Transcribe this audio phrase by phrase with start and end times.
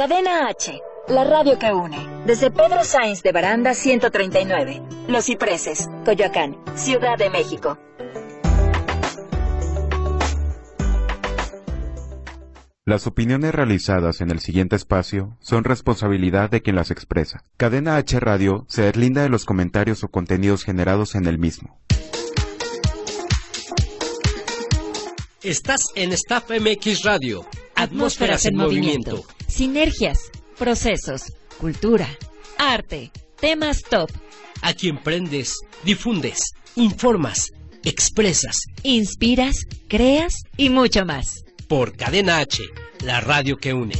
[0.00, 2.24] Cadena H, la radio que une.
[2.24, 7.78] Desde Pedro Sainz de Baranda 139, Los Cipreses, Coyoacán, Ciudad de México.
[12.86, 17.44] Las opiniones realizadas en el siguiente espacio son responsabilidad de quien las expresa.
[17.58, 21.78] Cadena H Radio se deslinda de los comentarios o contenidos generados en el mismo.
[25.42, 27.44] Estás en Staff MX Radio.
[27.74, 29.26] Atmósferas en movimiento.
[29.60, 32.08] Sinergias, procesos, cultura,
[32.56, 34.08] arte, temas top.
[34.62, 37.48] Aquí emprendes, difundes, informas,
[37.84, 38.56] expresas.
[38.84, 41.44] Inspiras, creas y mucho más.
[41.68, 42.62] Por Cadena H,
[43.04, 43.92] la radio que une.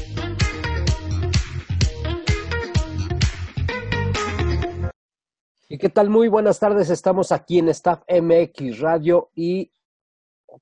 [5.68, 6.08] ¿Y qué tal?
[6.08, 6.88] Muy buenas tardes.
[6.88, 9.70] Estamos aquí en Staff MX Radio y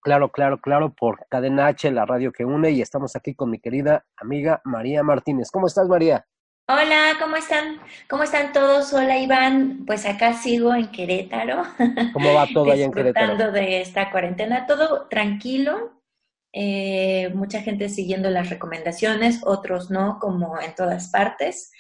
[0.01, 3.59] claro, claro, claro, por Cadena H, la radio que une, y estamos aquí con mi
[3.61, 5.51] querida amiga María Martínez.
[5.51, 6.27] ¿Cómo estás, María?
[6.71, 7.81] Hola, ¿cómo están?
[8.11, 8.93] ¿Cómo están todos?
[8.93, 9.85] Hola, Iván.
[9.87, 11.63] Pues acá sigo en Querétaro.
[12.13, 13.29] ¿Cómo va todo allá en Querétaro?
[13.29, 14.67] Disfrutando de esta cuarentena.
[14.67, 16.03] Todo tranquilo.
[16.53, 21.73] Eh, mucha gente siguiendo las recomendaciones, otros no, como en todas partes.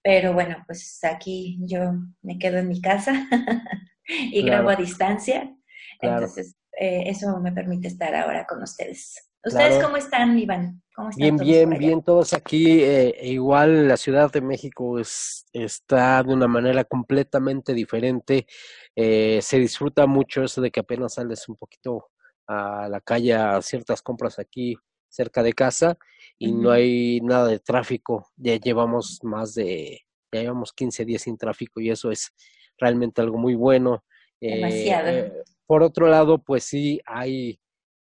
[0.00, 3.26] Pero bueno, pues aquí yo me quedo en mi casa
[4.06, 5.52] y grabo a distancia.
[6.00, 9.30] Entonces, eh, eso me permite estar ahora con ustedes.
[9.44, 10.82] ¿Ustedes cómo están, Iván?
[10.94, 12.82] ¿Cómo están bien, bien, bien, todos aquí.
[12.82, 18.46] Eh, igual la Ciudad de México es, está de una manera completamente diferente.
[18.94, 22.08] Eh, se disfruta mucho eso de que apenas sales un poquito
[22.48, 24.76] a la calle a ciertas compras aquí
[25.08, 25.96] cerca de casa
[26.38, 28.28] y no hay nada de tráfico.
[28.36, 30.00] Ya llevamos más de,
[30.32, 32.32] ya llevamos 15 días sin tráfico y eso es
[32.78, 34.04] realmente algo muy bueno.
[34.40, 35.32] Demasiado.
[35.66, 37.60] Por otro lado, pues sí hay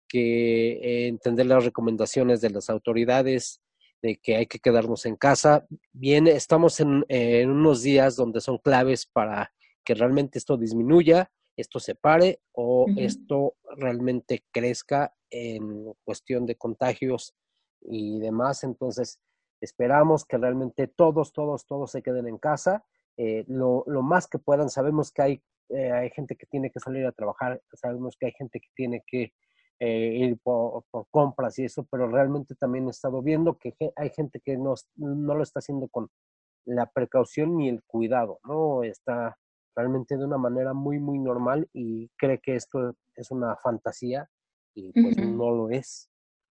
[0.08, 3.62] que entender las recomendaciones de las autoridades
[4.02, 5.68] de que hay que quedarnos en casa.
[5.92, 7.04] Bien, estamos en,
[7.50, 13.56] unos días donde son claves para que realmente esto disminuya, esto se pare o esto
[13.76, 17.36] realmente crezca en cuestión de contagios
[17.82, 18.64] y demás.
[18.64, 19.20] Entonces,
[19.62, 22.86] esperamos que realmente todos, todos, todos se queden en casa.
[23.18, 24.70] Eh, lo, lo, más que puedan.
[24.70, 28.34] Sabemos que hay eh, hay gente que tiene que salir a trabajar, sabemos que hay
[28.38, 29.34] gente que tiene que
[29.80, 34.42] eh, ir por, compras y eso, pero realmente también he estado viendo que hay gente
[34.44, 36.10] que no, no lo está haciendo con
[36.66, 38.84] la precaución ni el cuidado, ¿no?
[38.84, 39.38] Está
[39.76, 44.30] realmente de una manera muy, muy normal y cree que esto es una fantasía
[44.74, 46.10] y pues no lo es.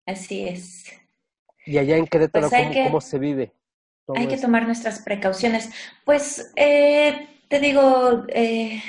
[0.06, 0.86] Así es.
[1.64, 3.52] Y allá en Querétaro, pues ¿cómo, se vive?
[4.16, 5.70] Hay que tomar nuestras precauciones.
[6.04, 8.82] Pues eh, te digo, eh,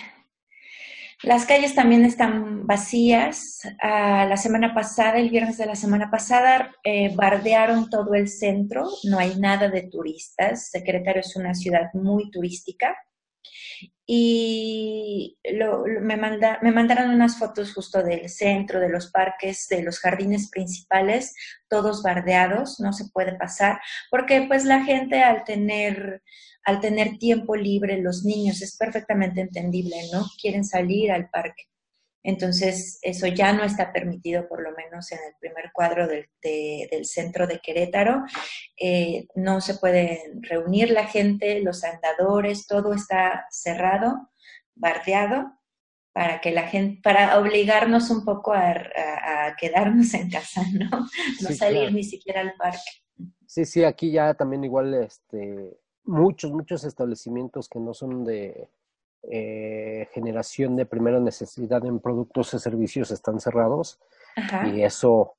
[1.24, 3.62] las calles también están vacías.
[3.82, 8.90] Ah, la semana pasada, el viernes de la semana pasada, eh, bardearon todo el centro.
[9.04, 10.70] No hay nada de turistas.
[10.70, 12.96] Secretario es una ciudad muy turística.
[14.06, 15.38] Y
[16.02, 21.34] me, me mandaron unas fotos justo del centro, de los parques, de los jardines principales,
[21.70, 23.80] todos bardeados, no se puede pasar,
[24.12, 26.22] porque pues la gente al tener
[26.66, 30.26] al tener tiempo libre, los niños, es perfectamente entendible, ¿no?
[30.42, 31.64] Quieren salir al parque.
[32.24, 36.26] Entonces, eso ya no está permitido, por lo menos en el primer cuadro del,
[37.06, 38.24] centro de Querétaro.
[38.80, 44.32] Eh, no se puede reunir la gente, los andadores, todo está cerrado,
[44.74, 45.52] bardeado,
[46.14, 51.08] para que la gente, para obligarnos un poco a, quedarnos en casa, ¿no?
[51.42, 52.80] No salir ni siquiera al parque.
[53.46, 58.70] Sí, sí, aquí ya también igual, este, muchos, muchos establecimientos que no son de
[59.32, 64.00] eh, generación de primera necesidad en productos y servicios están cerrados.
[64.74, 65.36] Y eso,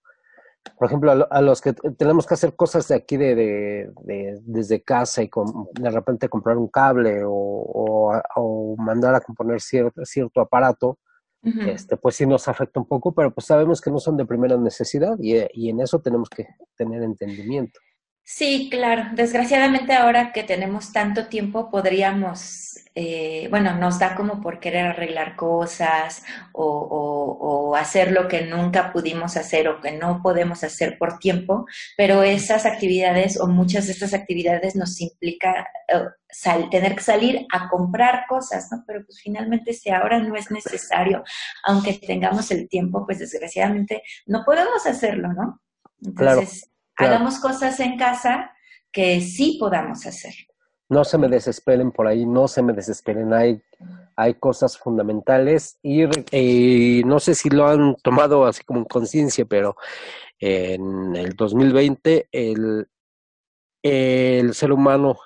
[0.79, 5.23] por ejemplo, a, los que tenemos que hacer cosas de aquí de, de, desde casa
[5.23, 5.31] y
[5.73, 10.99] de repente comprar un cable o, o, mandar a componer cierto, cierto aparato,
[11.43, 14.57] este, pues sí nos afecta un poco, pero pues sabemos que no son de primera
[14.57, 17.81] necesidad y, y en eso tenemos que tener entendimiento.
[18.27, 19.05] Sí, claro.
[19.13, 25.37] Desgraciadamente ahora que tenemos tanto tiempo podríamos, eh, bueno, nos da como por querer arreglar
[25.37, 26.23] cosas
[26.53, 31.67] o, o, hacer lo que nunca pudimos hacer o que no podemos hacer por tiempo,
[31.99, 37.69] pero esas actividades o muchas de estas actividades nos implica eh, tener que salir a
[37.69, 38.85] comprar cosas, ¿no?
[38.87, 41.25] Pero pues finalmente si ahora no es necesario,
[41.65, 45.61] aunque tengamos el tiempo, pues desgraciadamente no podemos hacerlo, ¿no?
[46.03, 48.53] Entonces, hagamos cosas en casa
[48.93, 50.35] que sí podamos hacer.
[50.89, 53.33] No se me desesperen por ahí, no se me desesperen.
[53.33, 53.63] Hay,
[54.17, 56.05] hay cosas fundamentales y,
[57.05, 59.77] no sé si lo han tomado así como en conciencia, pero
[60.39, 62.87] en el 2020 el,
[63.83, 65.17] el ser humano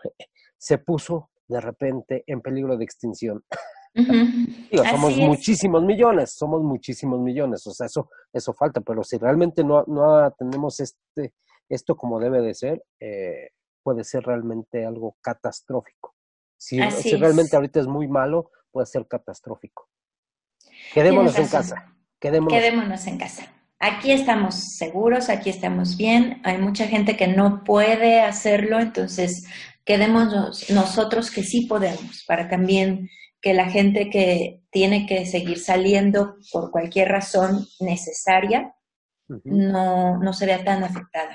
[0.57, 3.43] se puso de repente en peligro de extinción.
[4.91, 9.85] somos muchísimos millones, somos muchísimos millones, o sea, eso, eso falta, pero si realmente no,
[9.87, 11.35] no tenemos este,
[11.69, 13.51] esto como debe de ser, eh,
[13.83, 16.15] puede ser realmente algo catastrófico.
[16.57, 19.89] Si, si realmente ahorita es muy malo, puede ser catastrófico.
[20.93, 21.95] Quedémonos en casa.
[22.21, 23.07] Quedémonos.
[23.07, 23.53] en casa.
[23.79, 26.41] Aquí estamos seguros, aquí estamos bien.
[26.45, 29.47] Hay mucha gente que no puede hacerlo, entonces
[29.85, 33.09] quedémonos nosotros que sí podemos, para también
[33.41, 38.75] que la gente que tiene que seguir saliendo por cualquier razón necesaria
[39.45, 41.35] no, no se vea tan afectada.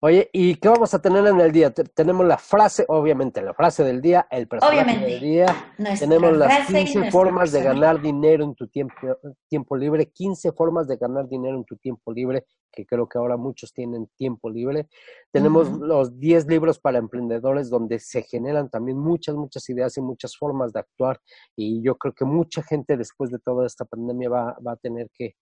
[0.00, 1.72] Oye, ¿y qué vamos a tener en el día?
[1.72, 5.46] tenemos la frase, obviamente, la frase del día, el personaje del día.
[5.98, 8.94] tenemos las 15 formas de ganar dinero en tu tiempo,
[9.48, 13.36] tiempo libre, 15 formas de ganar dinero en tu tiempo libre, que creo que ahora
[13.36, 14.88] muchos tienen tiempo libre.
[15.32, 20.36] Tenemos los 10 libros para emprendedores donde se generan también muchas, muchas ideas y muchas
[20.36, 21.20] formas de actuar.
[21.56, 25.10] Y yo creo que mucha gente después de toda esta pandemia va, va a tener
[25.12, 25.34] que,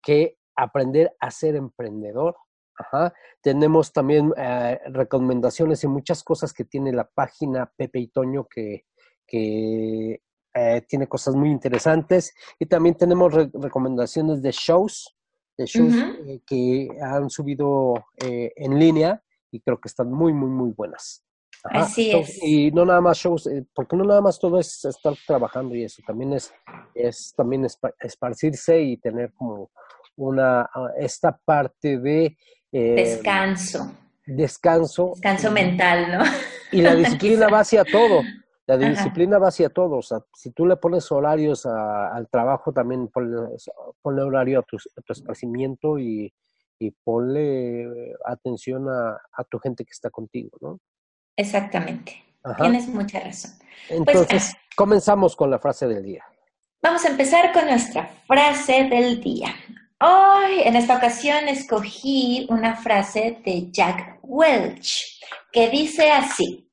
[0.00, 2.36] que aprender a ser emprendedor
[2.78, 3.12] Ajá.
[3.40, 8.84] Tenemos también eh, recomendaciones y muchas cosas que tiene la página Pepe y Toño que,
[9.26, 10.20] que
[10.54, 12.34] eh, tiene cosas muy interesantes.
[12.58, 15.16] Y también tenemos recomendaciones de shows,
[15.56, 15.94] de shows
[16.26, 21.22] eh, que han subido en línea y creo que están muy, muy, muy buenas.
[21.64, 22.38] Así es.
[22.42, 26.02] Y no nada más shows, porque no nada más todo es estar trabajando y eso,
[26.06, 26.52] también es,
[26.94, 27.66] es también
[28.00, 29.70] esparcirse y tener como
[30.16, 32.36] una, ah, esta parte de
[32.72, 33.92] eh, descanso.
[34.26, 35.10] Descanso.
[35.14, 36.24] Descanso mental, ¿no?
[36.72, 38.22] Y la disciplina va hacia todo.
[38.66, 39.98] La disciplina va hacia todo.
[39.98, 44.76] O sea, si tú le pones horarios al trabajo, también ponle, horario a tu,
[45.08, 46.32] esparcimiento y,
[46.80, 50.80] y ponle atención a, tu gente que está contigo, ¿no?
[51.36, 52.24] Exactamente.
[52.58, 53.52] Tienes mucha razón.
[53.88, 56.24] Pues, Entonces, ah, comenzamos con la frase del día.
[56.82, 59.54] Vamos a empezar con nuestra frase del día.
[59.98, 66.70] Hoy, en esta ocasión, escogí una frase de Jack Welch que dice así,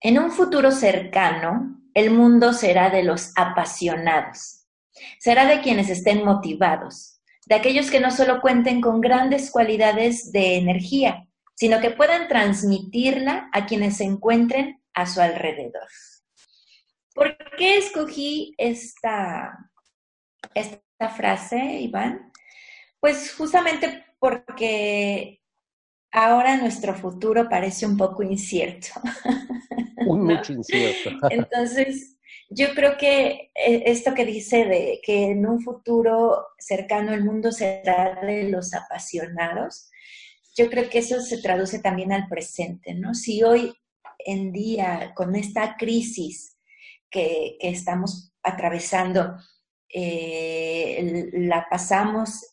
[0.00, 4.64] en un futuro cercano, el mundo será de los apasionados,
[5.18, 10.54] será de quienes estén motivados, de aquellos que no solo cuenten con grandes cualidades de
[10.54, 15.88] energía, sino que puedan transmitirla a quienes se encuentren a su alrededor.
[17.12, 19.68] ¿Por qué escogí esta,
[20.54, 22.30] esta frase, Iván?
[23.00, 25.40] Pues justamente porque
[26.12, 28.88] ahora nuestro futuro parece un poco incierto.
[30.06, 31.10] mucho incierto.
[31.30, 32.16] Entonces,
[32.50, 37.52] yo creo que eh, esto que dice de que en un futuro cercano el mundo
[37.52, 39.90] será de los apasionados,
[40.56, 43.14] yo creo que eso se traduce también al presente, ¿no?
[43.14, 43.72] Si hoy
[44.18, 46.58] en día, con esta crisis
[47.08, 49.36] que, que estamos atravesando,
[49.92, 52.50] eh, la pasamos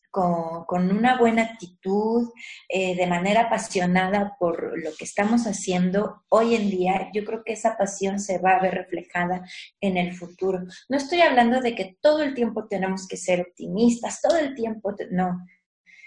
[0.65, 2.31] con, una buena actitud,
[2.69, 7.53] eh, de manera apasionada por lo que estamos haciendo hoy en día, yo creo que
[7.53, 9.45] esa pasión se va a ver reflejada
[9.79, 10.59] en el futuro.
[10.89, 14.95] No estoy hablando de que todo el tiempo tenemos que ser optimistas, todo el tiempo,
[15.11, 15.45] no,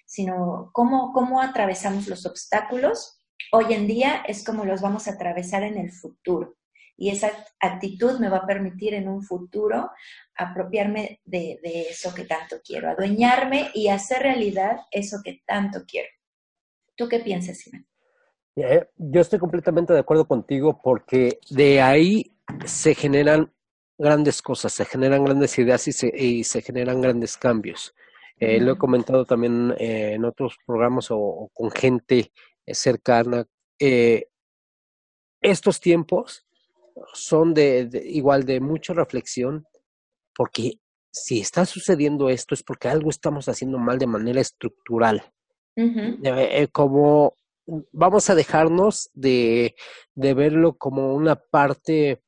[0.07, 3.21] sino cómo, cómo atravesamos los obstáculos.
[3.53, 6.57] Hoy en día es como los vamos a atravesar en el futuro
[7.01, 9.91] y esa actitud me va a permitir en un futuro
[10.37, 16.09] apropiarme de, eso que tanto quiero, adueñarme y hacer realidad eso que tanto quiero.
[16.95, 17.87] ¿Tú qué piensas, Iván?
[18.57, 23.51] Eh, yo estoy completamente de acuerdo contigo porque de ahí se generan
[23.97, 27.95] grandes cosas, se generan grandes ideas y se, generan grandes cambios.
[28.39, 32.31] Eh, lo he comentado también eh, en otros programas o, con gente
[32.67, 33.47] cercana.
[35.41, 36.47] estos tiempos
[37.13, 39.67] son de, igual de mucha reflexión,
[40.35, 40.79] porque
[41.11, 45.33] si está sucediendo esto es porque algo estamos haciendo mal de manera estructural.
[45.77, 47.35] Eh, como
[47.93, 49.75] vamos a dejarnos de,
[50.15, 52.23] de verlo como una parte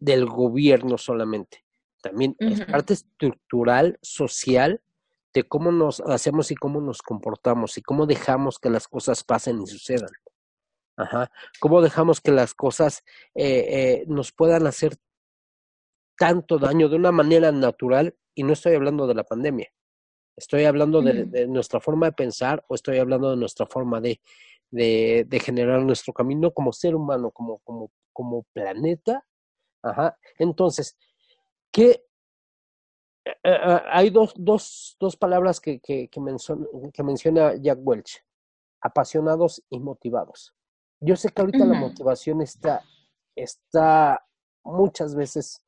[0.00, 1.64] del gobierno solamente.
[2.02, 4.80] También es parte estructural, social,
[5.34, 9.60] de cómo nos hacemos y cómo nos comportamos y cómo dejamos que las cosas pasen
[9.60, 10.10] y sucedan.
[10.98, 11.30] Ajá.
[11.60, 14.96] ¿Cómo dejamos que las cosas eh, eh, nos puedan hacer
[16.18, 18.16] tanto daño de una manera natural?
[18.34, 19.72] Y no estoy hablando de la pandemia.
[20.36, 24.20] Estoy hablando de, nuestra forma de pensar o estoy hablando de nuestra forma de,
[24.70, 29.24] de, de generar nuestro camino como ser humano, como, como, como planeta.
[29.82, 30.16] Ajá.
[30.38, 30.96] Entonces,
[31.72, 32.04] ¿qué,
[33.42, 38.24] eh, hay dos, dos, dos palabras que, que, que, menciona Jack Welch.
[38.80, 40.54] apasionados y motivados.
[41.00, 42.82] Yo sé que ahorita la motivación está,
[43.36, 44.26] está
[44.64, 45.64] muchas veces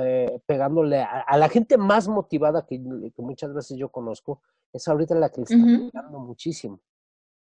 [0.00, 2.78] eh, pegándole a, la gente más motivada que,
[3.18, 6.80] muchas veces yo conozco, es ahorita la que le está pegando muchísimo.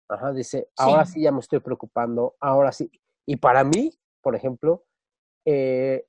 [0.09, 1.23] Ajá, dice, ahora sí.
[1.23, 2.91] ya me estoy preocupando, ahora sí.
[3.27, 4.85] Y para mí, por ejemplo,
[5.45, 6.07] eh,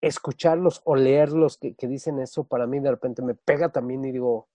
[0.00, 4.12] escucharlos o leerlos que, que dicen eso, para mí de repente me pega también y
[4.12, 4.48] digo,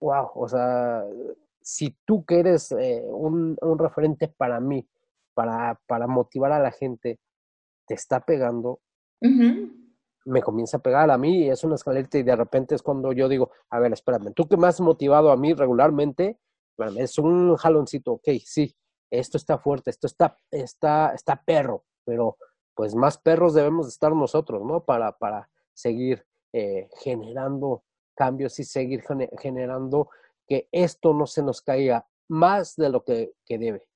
[0.00, 1.04] wow, o sea,
[1.60, 4.88] si tú que eres eh, un, un, referente para mí,
[5.34, 7.18] para, para motivar a la gente,
[7.86, 8.80] te está pegando,
[10.24, 13.12] me comienza a pegar a mí y es una escalerita y de repente es cuando
[13.12, 16.38] yo digo, a ver, espérame, tú que me has motivado a mí regularmente,
[16.96, 18.74] es un jaloncito, ok, sí,
[19.10, 22.36] esto está fuerte, esto está, está, está perro, pero
[22.74, 24.84] pues más perros debemos estar nosotros, ¿no?
[24.84, 27.82] Para, para seguir eh, generando
[28.14, 29.02] cambios y seguir
[29.38, 30.08] generando
[30.50, 33.86] que esto no se nos caiga más de lo que, que debe.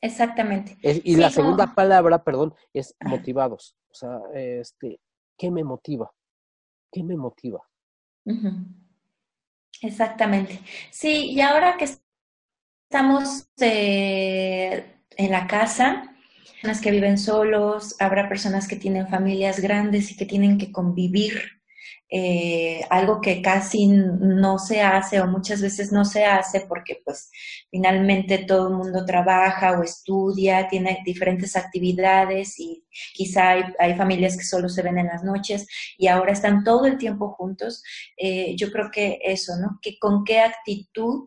[0.00, 0.76] Exactamente.
[0.82, 3.76] y la segunda palabra, perdón, es motivados.
[3.88, 5.00] O sea, este,
[5.36, 6.12] ¿qué me motiva?
[6.90, 7.60] ¿Qué me motiva?
[9.80, 10.60] Exactamente.
[10.90, 11.86] Sí, y ahora que
[12.90, 16.12] estamos eh, en la casa,
[16.54, 21.57] personas que viven solos, habrá personas que tienen familias grandes y que tienen que convivir
[22.10, 27.30] eh, algo que casi no se hace o muchas veces no se hace porque pues
[27.70, 34.44] finalmente todo el mundo trabaja o estudia, tiene diferentes actividades y quizá hay, familias que
[34.44, 35.66] solo se ven en las noches
[35.98, 37.82] y ahora están todo el tiempo juntos.
[38.16, 39.78] Eh, yo creo que eso, ¿no?
[39.82, 41.26] Que con qué actitud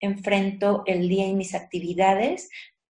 [0.00, 2.50] enfrento el día y mis actividades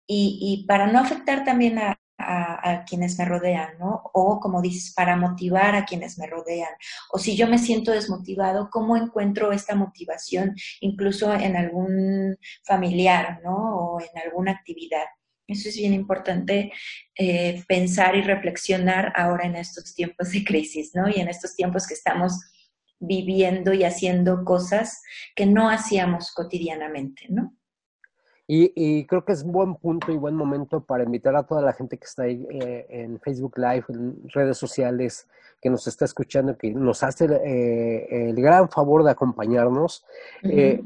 [0.07, 4.01] y, y para no afectar también a, a, quienes me rodean, ¿no?
[4.13, 6.69] O como dices, para motivar a quienes me rodean.
[7.11, 13.55] O si yo me siento desmotivado, ¿cómo encuentro esta motivación incluso en algún familiar, ¿no?
[13.55, 15.05] O en alguna actividad.
[15.47, 16.71] Eso es bien importante
[17.17, 21.09] eh, pensar y reflexionar ahora en estos tiempos de crisis, ¿no?
[21.09, 22.39] Y en estos tiempos que estamos
[22.99, 25.01] viviendo y haciendo cosas
[25.35, 27.58] que no hacíamos cotidianamente, ¿no?
[28.51, 31.71] Y, creo que es un buen punto y buen momento para invitar a toda la
[31.71, 35.27] gente que está ahí eh, en Facebook Live, en redes sociales,
[35.61, 40.03] que nos está escuchando, que nos hace eh, el gran favor de acompañarnos,
[40.41, 40.81] eh,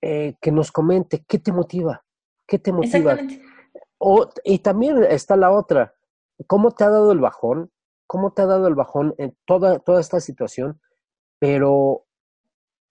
[0.00, 2.02] que nos comente qué te motiva,
[2.46, 3.18] qué te motiva.
[3.98, 5.94] O, y también está la otra,
[6.46, 7.70] ¿cómo te ha dado el bajón?
[8.06, 10.80] ¿Cómo te ha dado el bajón en toda, toda esta situación?
[11.38, 12.06] Pero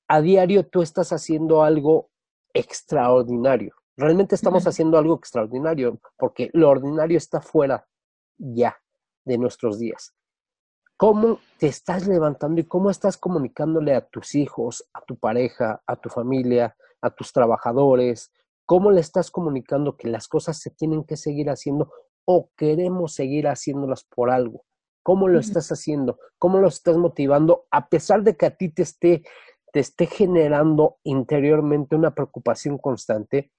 [0.07, 2.10] a diario tú estás haciendo algo
[2.53, 3.73] extraordinario.
[3.97, 7.87] Realmente estamos haciendo algo extraordinario porque lo ordinario está fuera
[8.37, 8.75] ya
[9.25, 10.13] de nuestros días.
[10.97, 15.95] ¿Cómo te estás levantando y cómo estás comunicándole a tus hijos, a tu pareja, a
[15.95, 18.31] tu familia, a tus trabajadores?
[18.65, 21.91] ¿Cómo le estás comunicando que las cosas se tienen que seguir haciendo
[22.25, 24.63] o queremos seguir haciéndolas por algo?
[25.03, 26.19] ¿Cómo lo estás haciendo?
[26.37, 29.23] ¿Cómo lo estás motivando a pesar de que a ti te esté
[29.71, 33.51] te esté generando interiormente una preocupación constante,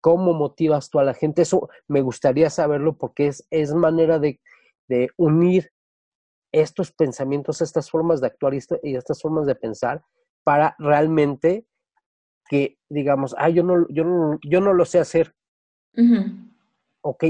[0.00, 1.42] ¿cómo motivas tú a la gente?
[1.42, 4.40] Eso me gustaría saberlo porque es, es manera de,
[4.88, 5.72] de unir
[6.52, 10.02] estos pensamientos, estas formas de actuar y estas formas de pensar
[10.44, 11.66] para realmente
[12.48, 15.34] que digamos, ah, yo no, yo no, yo no lo sé hacer.
[17.00, 17.24] Ok,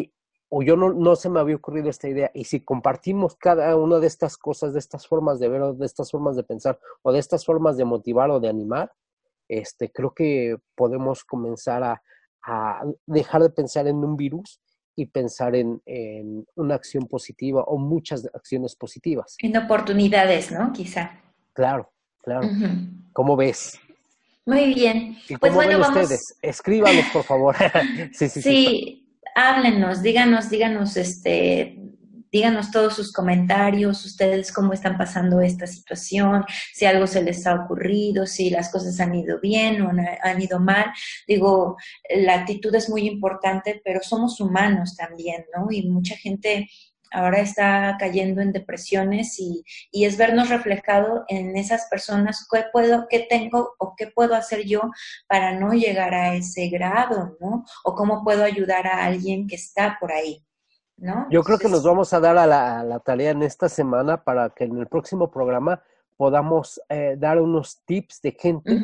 [0.48, 2.30] o yo no, no se me había ocurrido esta idea.
[2.34, 5.86] Y si compartimos cada una de estas cosas, de estas formas de ver, o de
[5.86, 8.92] estas formas de pensar, o de estas formas de motivar o de animar,
[9.48, 12.02] este, creo que podemos comenzar a,
[12.44, 14.60] a dejar de pensar en un virus
[14.94, 19.36] y pensar en, en, una acción positiva o muchas acciones positivas.
[19.40, 20.72] En oportunidades, ¿no?
[20.72, 21.20] Quizá.
[21.52, 22.48] Claro, claro.
[23.12, 23.78] ¿Cómo ves?
[24.46, 25.18] Muy bien.
[25.28, 26.02] ¿Y pues bueno, vamos...
[26.02, 26.38] ustedes?
[26.40, 27.56] Escríbanos, por favor.
[28.12, 28.42] sí, sí, sí.
[28.42, 29.05] sí
[29.36, 31.78] háblenos, díganos, díganos, este,
[32.32, 37.54] díganos todos sus comentarios, ustedes cómo están pasando esta situación, si algo se les ha
[37.54, 40.86] ocurrido, si las cosas han ido bien o han ido mal.
[41.28, 41.76] Digo,
[42.08, 45.66] la actitud es muy importante, pero somos humanos también, ¿no?
[45.70, 46.70] Y mucha gente
[47.12, 53.06] ahora está cayendo en depresiones y, y, es vernos reflejado en esas personas, qué puedo,
[53.08, 54.82] qué tengo o qué puedo hacer yo
[55.28, 57.64] para no llegar a ese grado, ¿no?
[57.84, 60.44] O cómo puedo ayudar a alguien que está por ahí,
[60.96, 61.26] ¿no?
[61.30, 64.64] Yo creo que nos vamos a dar a la, tarea en esta semana para que
[64.64, 65.82] en el próximo programa
[66.16, 68.80] podamos eh, dar unos tips de gente.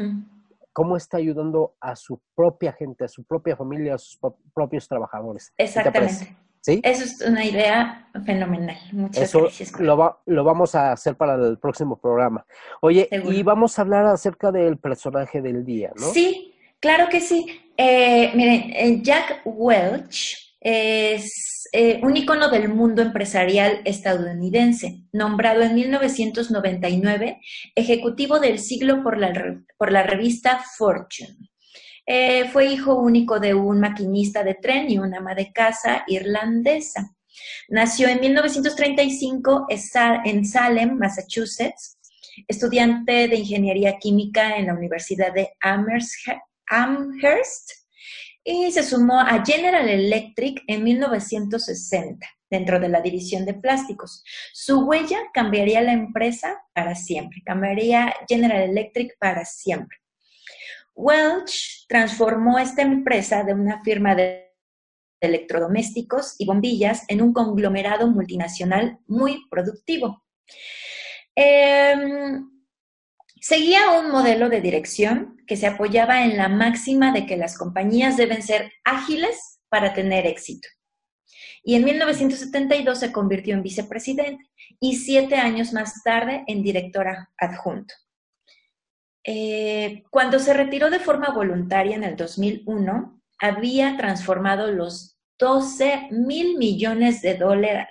[0.72, 4.18] cómo está ayudando a su propia gente, a su propia familia, a sus
[4.54, 5.52] propios trabajadores.
[5.58, 6.34] Exactamente.
[6.66, 8.76] Eso es una idea fenomenal.
[8.92, 9.80] Muchas Eso gracias.
[9.80, 12.46] Lo, lo vamos a hacer para el próximo programa.
[12.80, 16.12] Oye, y vamos a hablar acerca del personaje del día, ¿no?
[16.12, 16.52] Sí,
[16.82, 17.46] Claro que sí.
[17.76, 25.76] Eh, miren, eh, Jack Welch es eh, un icono del mundo empresarial estadounidense, nombrado en
[25.76, 27.40] 1999
[27.76, 31.51] ejecutivo del siglo por la, por la revista Fortune.
[32.52, 37.14] Fue hijo único de un maquinista de tren y una ama de casa irlandesa.
[37.68, 39.66] Nació en 1935
[40.24, 41.98] en Salem, Massachusetts,
[42.48, 46.28] estudiante de ingeniería química en la Universidad de Amherst
[48.44, 54.24] y se sumó a General Electric en 1960 dentro de la división de plásticos.
[54.52, 60.01] Su huella cambiaría la empresa para siempre, cambiaría General Electric para siempre.
[60.94, 64.52] Welch transformó esta empresa de una firma de
[65.20, 70.24] electrodomésticos y bombillas en un conglomerado multinacional muy productivo.
[71.34, 72.50] Em,
[73.40, 78.16] seguía un modelo de dirección que se apoyaba en la máxima de que las compañías
[78.16, 80.68] deben ser ágiles para tener éxito.
[81.64, 84.44] Y en 1972 se convirtió en vicepresidente
[84.80, 87.94] y siete años más tarde en directora adjunto.
[89.24, 96.56] Eh, cuando se retiró de forma voluntaria en el 2001, había transformado los 12 mil
[96.56, 97.34] millones de,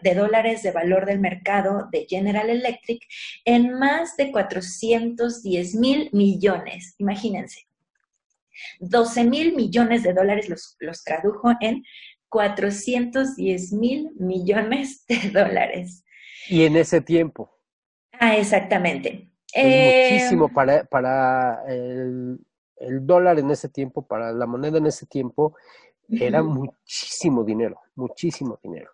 [0.02, 3.02] de, dólares de valor del mercado de General Electric
[3.44, 6.96] en más de 410 mil millones.
[6.98, 7.68] Imagínense.
[8.80, 11.84] 12 mil millones de dólares los, los tradujo en
[12.30, 16.06] 410 mil millones de dólares.
[16.48, 17.52] Y en ese tiempo.
[18.14, 19.31] Ah, exactamente.
[19.54, 22.40] Es muchísimo eh, para, para el,
[22.78, 25.56] el, dólar en ese tiempo, para la moneda en ese tiempo,
[26.10, 28.92] era muchísimo dinero, muchísimo dinero.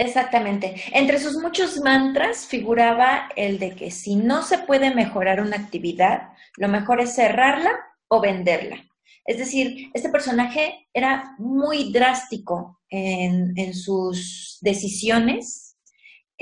[0.00, 0.76] Exactamente.
[0.94, 6.30] Entre sus muchos mantras figuraba el de que si no se puede mejorar una actividad,
[6.56, 7.70] lo mejor es cerrarla
[8.08, 8.82] o venderla.
[9.26, 15.69] Es decir, este personaje era muy drástico en, sus decisiones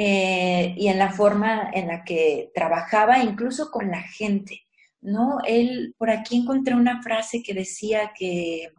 [0.00, 4.62] eh, y en la forma en la que trabajaba, incluso con la gente.
[5.00, 5.38] ¿no?
[5.44, 8.70] Él, por aquí encontré una frase que decía que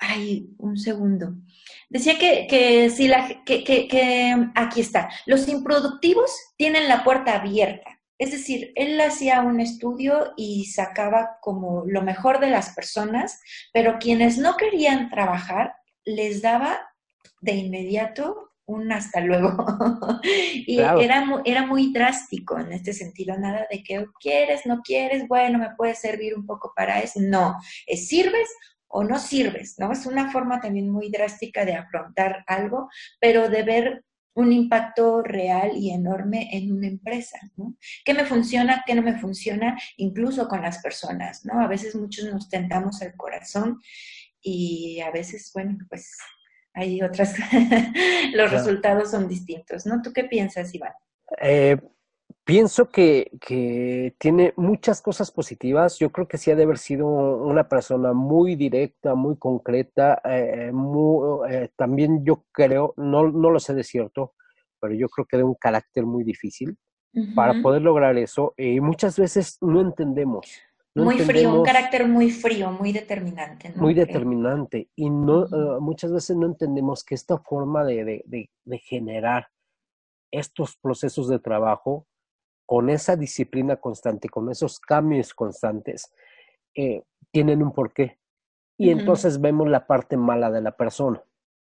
[0.00, 1.34] ay, un segundo.
[1.88, 8.00] Decía que, que si la, que, que, aquí está, los improductivos tienen la puerta abierta.
[8.16, 13.40] Es decir, él hacía un estudio y sacaba como lo mejor de las personas,
[13.72, 16.78] pero quienes no querían trabajar les daba
[17.40, 19.56] de inmediato un hasta luego.
[20.22, 25.58] y era, era muy drástico en este sentido, nada de que quieres, no quieres, bueno,
[25.58, 27.20] me puede servir un poco para eso.
[27.20, 28.48] No, es sirves
[28.88, 29.92] o no sirves, ¿no?
[29.92, 32.88] Es una forma también muy drástica de afrontar algo,
[33.20, 37.76] pero de ver un impacto real y enorme en una empresa, ¿no?
[38.04, 41.60] ¿Qué me funciona, qué no me funciona, incluso con las personas, ¿no?
[41.60, 43.80] A veces muchos nos tentamos el corazón
[44.40, 46.16] y a veces, bueno, pues
[46.74, 47.34] hay otras,
[48.34, 50.02] los resultados son distintos, ¿no?
[50.02, 50.92] ¿Tú qué piensas, Iván?
[51.40, 51.78] Eh,
[52.44, 55.98] Pienso que, que, tiene muchas cosas positivas.
[55.98, 60.20] Yo creo que sí ha de haber sido una persona muy directa, muy concreta.
[60.26, 64.34] Eh, muy, eh, también yo creo, no, no lo sé de cierto,
[64.78, 66.76] pero yo creo que de un carácter muy difícil
[67.34, 68.52] para poder lograr eso.
[68.58, 70.46] Y muchas veces no entendemos.
[70.94, 73.72] Muy frío, un carácter muy frío, muy determinante.
[73.76, 74.88] Muy determinante.
[74.94, 79.48] Y no, eh, muchas veces no entendemos que esta forma de, de, de generar
[80.30, 82.06] estos procesos de trabajo
[82.66, 86.12] con esa disciplina constante, con esos cambios constantes,
[86.74, 88.18] eh, tienen un porqué.
[88.76, 91.22] Y entonces vemos la parte mala de la persona.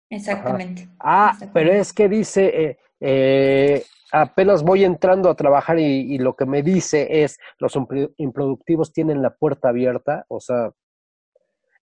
[0.08, 0.88] Exactamente.
[1.00, 6.46] Ah, pero es que dice, eh, eh, apenas voy entrando a trabajar y, lo que
[6.46, 7.76] me dice es, los
[8.18, 10.72] improductivos tienen la puerta abierta, o sea,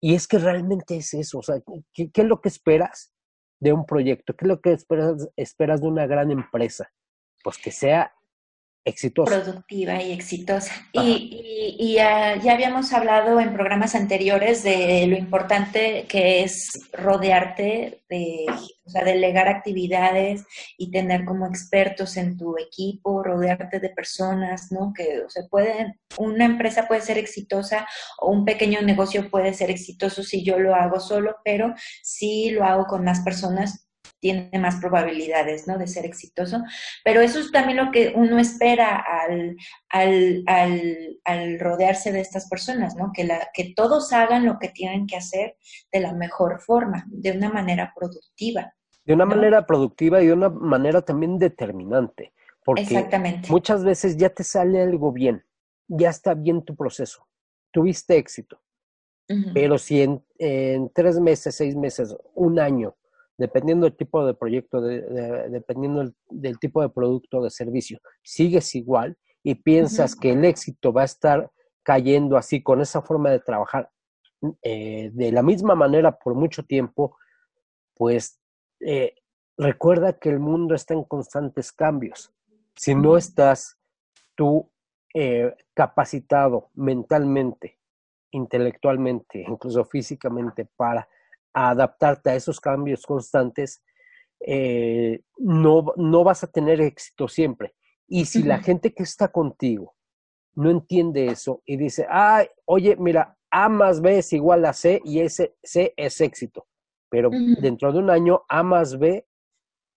[0.02, 1.58] y es que realmente es eso, o sea,
[1.94, 3.14] ¿qué, qué es lo que esperas
[3.60, 4.36] de un proyecto?
[4.36, 6.90] ¿Qué es lo que esperas, esperas de una gran empresa?
[7.44, 8.14] Pues que sea
[8.86, 9.42] exitosa.
[9.42, 10.74] Productiva y exitosa.
[10.92, 18.46] Y, y, ya, habíamos hablado en programas anteriores de lo importante que es rodearte, de,
[18.86, 20.46] o sea, delegar actividades
[20.78, 24.92] y tener como expertos en tu equipo, rodearte de personas, ¿no?
[24.94, 27.88] Que o sea, pueden, una empresa puede ser exitosa
[28.20, 32.64] o un pequeño negocio puede ser exitoso si yo lo hago solo, pero si lo
[32.66, 33.88] hago con más personas,
[34.24, 35.78] tiene más probabilidades ¿no?
[35.78, 36.64] de ser exitoso.
[37.04, 39.58] Pero eso es también lo que uno espera al,
[39.90, 40.46] al,
[41.26, 43.12] al, rodearse de estas personas, ¿no?
[43.14, 45.58] que, la, que todos hagan lo que tienen que hacer
[45.92, 48.74] de la mejor forma, de una manera productiva.
[49.04, 52.32] De una manera productiva y de una manera también determinante.
[52.64, 53.50] Porque Exactamente.
[53.52, 55.44] muchas veces ya te sale algo bien,
[55.90, 57.28] ya está bien tu proceso,
[57.72, 58.62] tuviste éxito,
[59.54, 62.96] Pero si en, en, tres meses, seis meses, un año,
[63.38, 69.18] dependiendo del tipo de proyecto, dependiendo del, tipo de producto o de servicio, sigues igual
[69.44, 71.52] y piensas que el éxito va a estar
[71.84, 73.90] cayendo así con esa forma de trabajar
[74.62, 77.18] eh, de la misma manera por mucho tiempo,
[77.96, 78.40] pues
[78.80, 79.16] eh,
[79.58, 82.34] recuerda que el mundo está en constantes cambios.
[82.76, 83.78] Si no estás
[84.36, 84.70] tú
[85.14, 87.80] eh, capacitado mentalmente,
[88.32, 91.08] intelectualmente, incluso físicamente para
[91.54, 93.84] adaptarte a esos cambios constantes,
[95.38, 97.76] no, no vas a tener éxito siempre.
[98.08, 99.96] Y si la gente que está contigo
[100.56, 105.02] no entiende eso y dice, ay, oye, mira, A más B es igual a C
[105.06, 106.68] y ese C es éxito.
[107.10, 109.26] Pero dentro de un año, A más B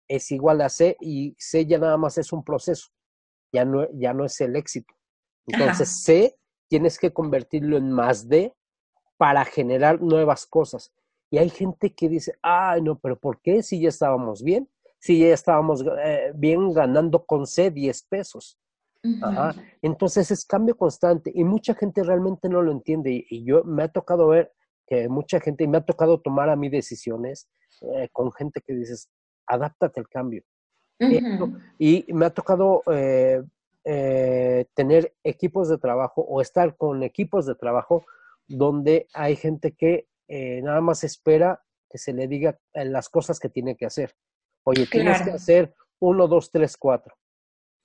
[0.08, 2.88] es igual a C y C ya nada más es un proceso,
[3.52, 4.94] ya no, ya no es el éxito.
[5.46, 6.38] Entonces, C
[6.68, 8.54] tienes que convertirlo en más D
[9.16, 10.92] para generar nuevas cosas.
[11.30, 14.68] Y hay gente que dice, ay, no, pero ¿por qué si ya estábamos bien?
[14.98, 18.58] Si ya estábamos eh, bien ganando con C 10 pesos.
[19.82, 23.88] Entonces es cambio constante y mucha gente realmente no lo entiende y, yo me ha
[23.88, 24.52] tocado ver
[24.84, 27.48] que mucha gente y me ha tocado tomar a mí decisiones
[27.82, 29.08] eh, con gente que dices,
[29.46, 30.42] adáptate al cambio.
[31.78, 33.42] y me ha tocado eh,
[33.84, 38.04] eh, tener equipos de trabajo o estar con equipos de trabajo
[38.48, 43.76] donde hay gente que nada más espera que se le diga las cosas que tiene
[43.76, 44.14] que hacer.
[44.64, 47.14] Oye, tienes que hacer uno, dos, tres, cuatro.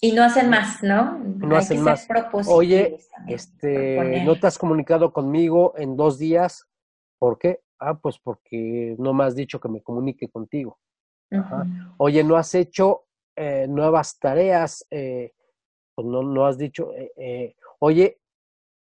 [0.04, 1.19] Y no hacen más, ¿no?
[1.19, 2.08] No hacen más.
[2.47, 6.65] Oye, este, no te has comunicado conmigo en dos días.
[7.19, 7.62] ¿Por qué?
[7.80, 10.80] Ah, pues porque no me has dicho que me comunique contigo.
[11.97, 14.86] Oye, no has hecho eh, nuevas tareas.
[14.89, 15.34] Eh,
[15.93, 16.93] pues no, no has dicho.
[16.95, 18.19] Eh, eh, oye,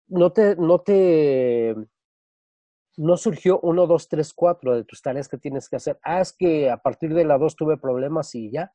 [0.07, 1.75] no te, no te,
[3.01, 5.99] no surgió uno, dos, tres, cuatro de tus tareas que tienes que hacer.
[6.03, 8.71] Ah, es que a partir de la dos tuve problemas y ya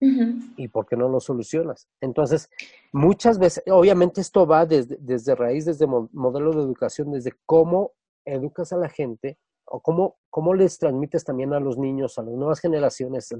[0.00, 1.86] y por qué no lo solucionas.
[2.00, 2.48] Entonces,
[2.90, 7.92] muchas veces, obviamente esto va desde, desde raíz, desde modelo de educación, desde cómo
[8.24, 12.34] educas a la gente o cómo, cómo les transmites también a los niños, a las
[12.34, 13.30] nuevas generaciones.
[13.30, 13.38] Eh,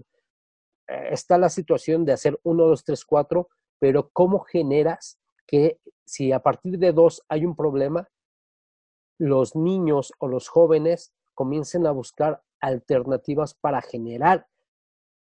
[1.10, 3.48] está la situación de hacer uno, dos, tres, cuatro,
[3.80, 8.06] pero cómo generas que si a partir de dos hay un problema,
[9.20, 14.46] los niños o los jóvenes comiencen a buscar alternativas para generar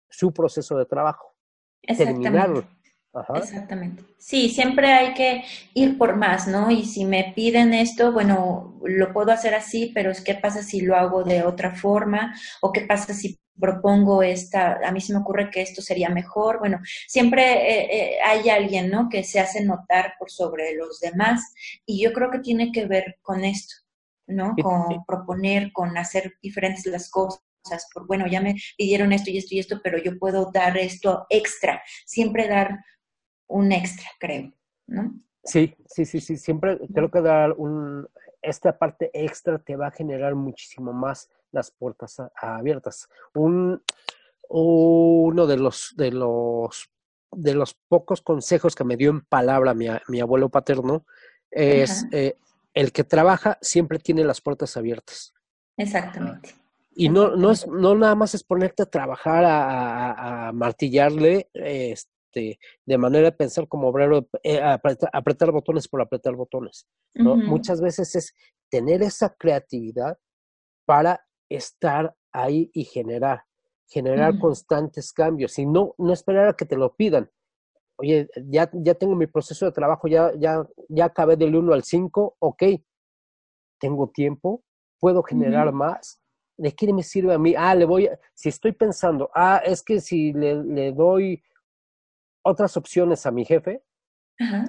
[0.08, 1.34] su proceso de trabajo.
[1.82, 2.64] Terminarlo.
[3.34, 4.02] Exactamente.
[4.16, 6.70] Sí, siempre hay que ir por más, ¿no?
[6.70, 10.96] Y si me piden esto, bueno, lo puedo hacer así, pero ¿qué pasa si lo
[10.96, 12.34] hago de otra forma?
[12.62, 16.58] ¿O qué pasa si propongo esta, a mí se me ocurre que esto sería mejor?
[16.58, 19.10] Bueno, siempre eh, eh, hay alguien, ¿no?
[19.10, 21.52] Que se hace notar por sobre los demás
[21.84, 23.74] y yo creo que tiene que ver con esto,
[24.32, 24.54] ¿no?
[24.62, 27.42] Con proponer, con hacer diferentes las cosas
[27.92, 31.26] por, bueno, ya me pidieron esto y esto y esto, pero yo puedo dar esto
[31.30, 32.84] extra, siempre dar
[33.46, 34.52] un extra, creo,
[34.86, 35.14] ¿no?
[35.44, 38.08] Sí, sí, sí, sí, siempre creo que dar un,
[38.40, 43.08] esta parte extra te va a generar muchísimo más las puertas abiertas.
[43.34, 43.82] Un,
[44.48, 46.90] uno de los, de los,
[47.32, 51.06] de los pocos consejos que me dio en palabra mi, mi abuelo paterno
[51.50, 52.36] es eh,
[52.74, 55.32] el que trabaja siempre tiene las puertas abiertas.
[55.76, 56.54] Exactamente.
[56.94, 62.98] Y no, no, es, no nada más es ponerte a trabajar, a, martillarle este, de
[62.98, 66.86] manera de pensar como obrero, eh, apretar, botones por apretar botones.
[67.14, 67.36] ¿no?
[67.36, 68.34] Muchas veces es
[68.68, 70.18] tener esa creatividad
[70.84, 73.44] para estar ahí y generar,
[73.88, 77.30] generar constantes cambios y no, no esperar a que te lo pidan.
[78.02, 81.84] Oye, ya, ya tengo mi proceso de trabajo, ya, ya, ya acabé del 1 al
[81.84, 82.62] 5, ok,
[83.78, 84.62] tengo tiempo,
[84.98, 86.22] puedo generar más
[86.56, 87.54] ¿de qué me sirve a mí?
[87.56, 91.42] Ah, le voy, a, si estoy pensando, ah, es que si le, le doy
[92.44, 93.82] otras opciones a mi jefe,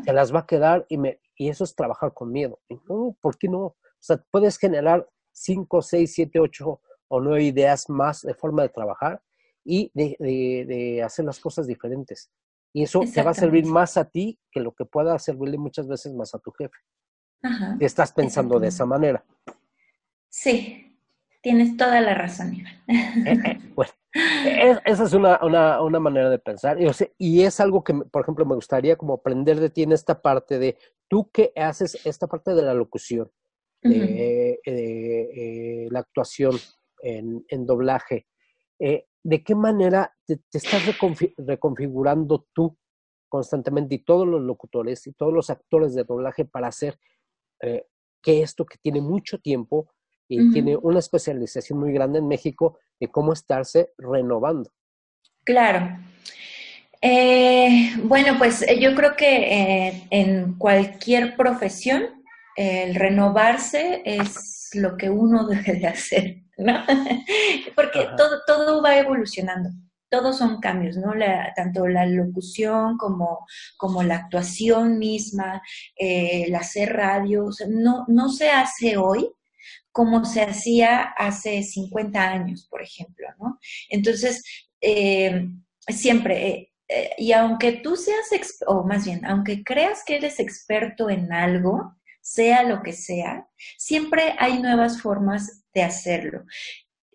[0.04, 2.60] se las va a quedar y, me, y eso es trabajar con miedo.
[2.88, 3.60] No, ¿por qué no?
[3.60, 8.70] O sea, puedes generar cinco, seis, siete, ocho o nueve ideas más de forma de
[8.70, 9.24] trabajar
[9.64, 12.30] y de, de, de hacer las cosas diferentes.
[12.74, 15.88] Y eso te va a servir más a ti que lo que pueda servirle muchas
[15.88, 16.76] veces más a tu jefe.
[17.44, 19.24] Ajá, estás pensando de esa manera.
[20.30, 20.94] Sí,
[21.44, 22.74] Tienes toda la razón, Iván.
[22.88, 23.92] Eh, eh, bueno,
[24.86, 26.82] esa es una, una, una manera de pensar.
[26.82, 30.22] Y, y, es algo que, por ejemplo, me gustaría como aprender de ti en esta
[30.22, 30.78] parte de
[31.10, 33.30] tú que haces esta parte de la locución,
[33.82, 36.56] de, eh, la actuación
[37.02, 38.26] en, en doblaje.
[39.24, 40.84] ¿De qué manera te, estás
[41.38, 42.78] reconfigurando tú
[43.30, 47.00] constantemente y todos los locutores y todos los actores de doblaje para hacer
[48.22, 49.90] que esto que tiene mucho tiempo
[50.28, 54.72] y tiene una especialización muy grande en México de cómo estarse renovando.
[55.44, 55.98] Claro.
[57.02, 62.24] Eh, bueno, pues eh, yo creo que eh, en cualquier profesión
[62.56, 66.84] el renovarse es lo que uno debe de hacer, ¿no?
[67.76, 69.70] Porque todo, todo va evolucionando
[70.10, 71.12] todos son cambios, ¿no?
[71.56, 75.60] tanto la locución como, como la actuación misma,
[75.96, 79.28] el hacer radio, no, no se hace hoy
[79.94, 83.60] como se hacía hace 50 años, por ejemplo, ¿no?
[83.90, 84.44] Entonces,
[84.82, 85.48] eh,
[85.88, 88.28] siempre, eh, eh, y aunque tú seas,
[88.66, 94.34] o más bien, aunque creas que eres experto en algo, sea lo que sea, siempre
[94.40, 96.46] hay nuevas formas de hacerlo.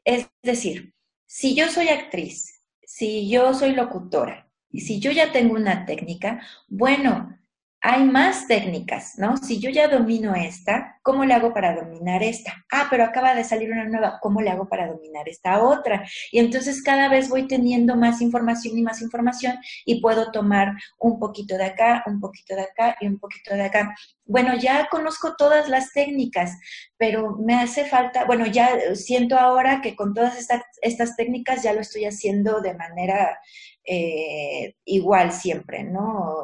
[0.04, 0.94] Es decir,
[1.26, 6.40] si yo soy actriz si yo soy locutora y si yo ya tengo una técnica,
[6.68, 7.38] bueno,
[7.80, 9.36] hay más técnicas, ¿no?
[9.36, 12.64] Si yo ya domino esta, ¿cómo le hago para dominar esta?
[12.72, 16.06] Ah, pero acaba de salir una nueva, ¿cómo le hago para dominar esta otra?
[16.32, 21.18] Y entonces cada vez voy teniendo más información y más información y puedo tomar un
[21.18, 23.94] poquito de acá, un poquito de acá y un poquito de acá.
[24.24, 26.58] Bueno, ya conozco todas las técnicas,
[26.98, 30.36] pero me hace falta, bueno, ya siento ahora que con todas
[30.82, 33.38] estas, técnicas ya lo estoy haciendo de manera
[33.84, 36.02] eh, igual siempre, ¿no?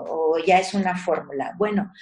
[0.09, 1.55] O, ya es una fórmula.
[1.59, 1.93] Bueno,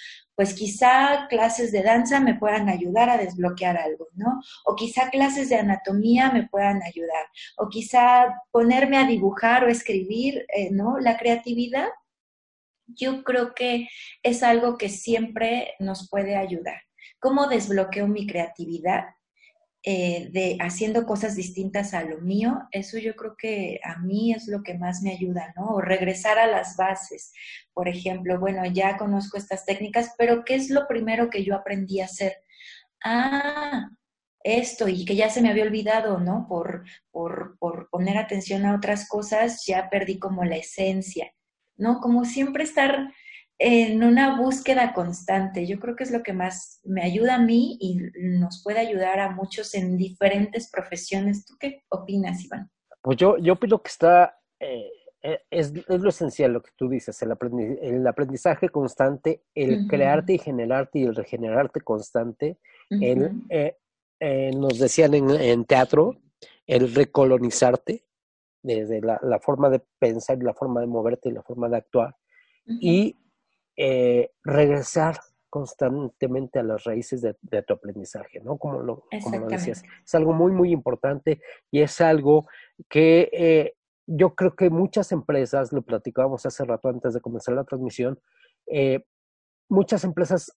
[0.43, 4.41] pues quizá clases de danza me puedan ayudar a desbloquear algo, ¿no?
[4.65, 7.27] O quizá clases de anatomía me puedan ayudar.
[7.59, 10.99] O quizá ponerme a dibujar o escribir, eh, ¿no?
[10.99, 11.87] La creatividad,
[12.89, 13.87] yo creo que
[14.25, 16.83] es algo que siempre nos puede ayudar.
[17.21, 19.15] ¿Cómo desbloqueo mi creatividad?
[19.85, 24.47] Eh, de haciendo cosas distintas a lo mío, eso yo creo que a mí es
[24.47, 25.71] lo que más me ayuda, ¿no?
[25.71, 27.33] O regresar a las bases.
[27.75, 32.01] Por ejemplo, bueno, ya conozco estas técnicas, pero ¿qué es lo primero que yo aprendí
[32.01, 32.37] a hacer?
[33.05, 33.88] Ah,
[34.45, 36.47] esto y que ya se me había olvidado, ¿no?
[36.49, 41.33] Por, por, por poner atención a otras cosas, ya perdí como la esencia,
[41.77, 42.01] ¿no?
[42.01, 43.12] Como siempre estar
[43.64, 45.68] en una búsqueda constante.
[45.68, 49.20] Yo creo que es lo que más me ayuda a mí y nos puede ayudar
[49.20, 51.46] a muchos en diferentes profesiones.
[51.46, 52.68] ¿Tú qué opinas, Iván?
[53.01, 54.90] Pues yo, yo opino que está, eh,
[55.22, 60.98] eh, es, lo esencial lo que tú dices, el, aprendizaje constante, el crearte y generarte
[60.98, 62.59] y el regenerarte constante.
[62.90, 66.16] Eh, nos decían en, teatro,
[66.66, 68.07] el recolonizarte
[68.61, 72.16] desde la, forma de pensar la forma de moverte y la forma de actuar.
[72.66, 73.22] Y
[73.77, 78.57] eh, regresar constantemente a las raíces de, tu aprendizaje, ¿no?
[78.57, 79.83] Como lo, como lo, decías.
[80.05, 82.49] Es algo muy, muy importante y es algo
[82.89, 83.75] que eh,
[84.07, 88.19] yo creo que muchas empresas, lo platicábamos hace rato antes de comenzar la transmisión,
[88.67, 89.05] eh,
[89.69, 90.57] muchas empresas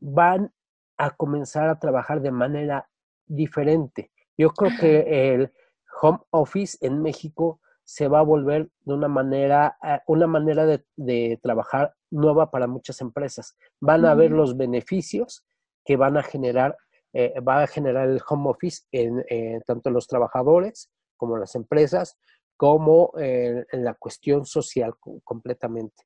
[0.00, 0.52] van
[0.96, 2.88] a comenzar a trabajar de manera
[3.26, 4.10] diferente.
[4.36, 5.52] Yo creo que el
[6.00, 11.38] home office en México se va a volver de una manera, una manera de, de
[11.42, 13.56] trabajar nueva para muchas empresas.
[13.80, 15.44] Van a ver los beneficios
[15.84, 16.76] que van a generar,
[17.12, 22.18] eh, va a generar el home office en eh, tanto los trabajadores como las empresas,
[22.56, 26.04] como en la cuestión social completamente.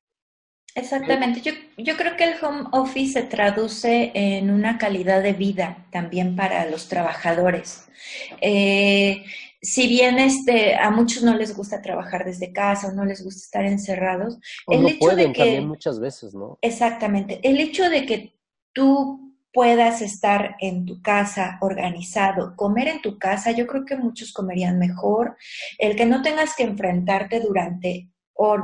[0.77, 1.41] Exactamente.
[1.41, 6.35] Yo, yo creo que el home office se traduce en una calidad de vida también
[6.35, 7.89] para los trabajadores.
[8.41, 9.25] Eh,
[9.67, 13.41] si bien este, a muchos no les gusta trabajar desde casa o no les gusta
[13.41, 16.57] estar encerrados, el hecho de que, también muchas veces, ¿no?
[16.61, 17.41] Exactamente.
[17.43, 18.33] El hecho de que
[18.71, 24.31] tú puedas estar en tu casa organizado, comer en tu casa, yo creo que muchos
[24.31, 25.35] comerían mejor.
[25.77, 28.09] El que no tengas que enfrentarte durante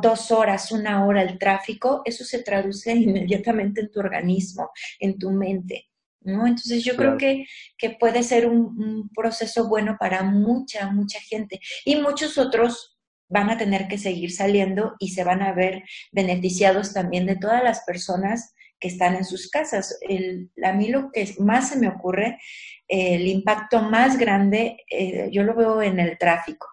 [0.01, 5.31] dos horas, una hora el tráfico, eso se traduce inmediatamente en tu organismo, en tu
[5.31, 5.89] mente.
[6.23, 6.47] ¿No?
[6.47, 7.45] Entonces yo creo que,
[7.77, 11.59] que, puede ser un, proceso bueno para mucha, mucha gente.
[11.85, 12.97] Y muchos otros
[13.29, 17.63] van a tener que seguir saliendo y se van a ver beneficiados también de todas
[17.63, 19.97] las personas que están en sus casas.
[20.01, 22.37] El, a mí lo que más se me ocurre,
[22.87, 26.67] el impacto más grande, eh, yo lo veo en el tráfico,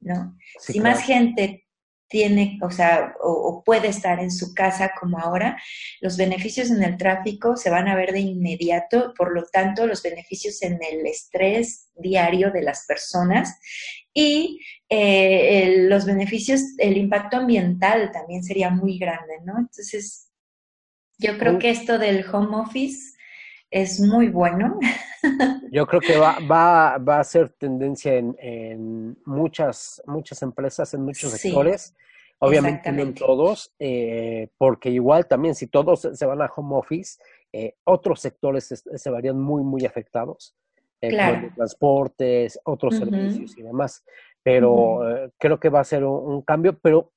[0.00, 0.36] ¿no?
[0.58, 1.66] si más gente
[2.10, 5.56] tiene, o sea, o, puede estar en su casa como ahora,
[6.00, 10.02] los beneficios en el tráfico se van a ver de inmediato, por lo tanto, los
[10.02, 13.58] beneficios en el estrés diario de las personas
[14.12, 19.56] y eh, los beneficios, el impacto ambiental también sería muy grande, ¿no?
[19.58, 20.28] Entonces,
[21.16, 23.16] yo creo que esto del home office
[23.70, 24.78] es muy bueno.
[25.72, 31.04] Yo creo que va, va, va a ser tendencia en, en muchas, muchas empresas, en
[31.04, 31.94] muchos sectores,
[32.42, 37.20] Obviamente no en todos, eh, porque igual también si todos se van a home office,
[37.52, 40.54] eh, otros sectores se, verían muy, muy afectados.
[41.02, 41.50] Eh, claro.
[41.54, 44.04] transportes, otros servicios y demás.
[44.42, 45.00] Pero
[45.38, 47.12] creo que va a ser un, cambio, pero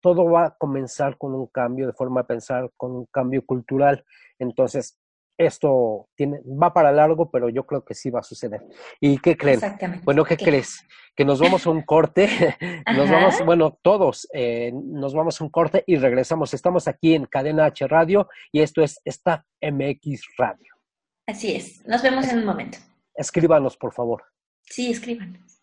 [0.00, 4.04] todo va a comenzar con un cambio de forma de pensar, con un cambio cultural.
[4.38, 4.98] Entonces,
[5.38, 8.62] esto tiene, va para largo, pero yo creo que sí va a suceder.
[9.00, 9.60] ¿Y qué creen?
[10.04, 10.86] Bueno, ¿qué, crees?
[11.14, 12.28] Que nos vamos a un corte,
[12.94, 16.54] nos vamos, bueno, todos eh, nos vamos a un corte y regresamos.
[16.54, 20.72] Estamos aquí en Cadena H Radio y esto es Staff MX Radio.
[21.26, 22.78] Así es, nos vemos en un momento.
[23.14, 24.24] Escríbanos, por favor.
[24.62, 25.62] Sí, escríbanos.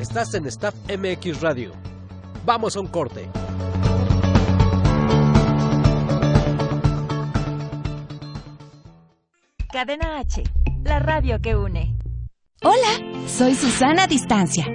[0.00, 1.72] Estás en Staff MX Radio.
[2.44, 3.28] Vamos a un corte.
[9.72, 10.42] Cadena H,
[10.82, 11.96] la radio que une.
[12.62, 14.66] Hola, soy Susana Distancia.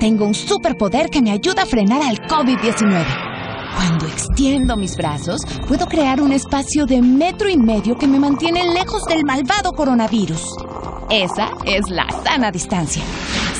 [0.00, 3.04] Tengo un superpoder que me ayuda a frenar al COVID-19.
[3.76, 8.72] Cuando extiendo mis brazos, puedo crear un espacio de metro y medio que me mantiene
[8.72, 10.42] lejos del malvado coronavirus.
[11.10, 13.02] Esa es la sana distancia.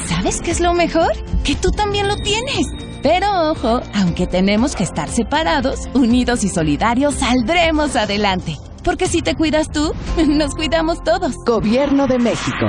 [0.08, 1.12] ¿Sabes qué es lo mejor?
[1.44, 2.66] Que tú también lo tienes.
[3.02, 8.56] Pero ojo, aunque tenemos que estar separados, unidos y solidarios, saldremos adelante.
[8.82, 9.92] Porque si te cuidas tú,
[10.26, 11.34] nos cuidamos todos.
[11.46, 12.66] Gobierno de México.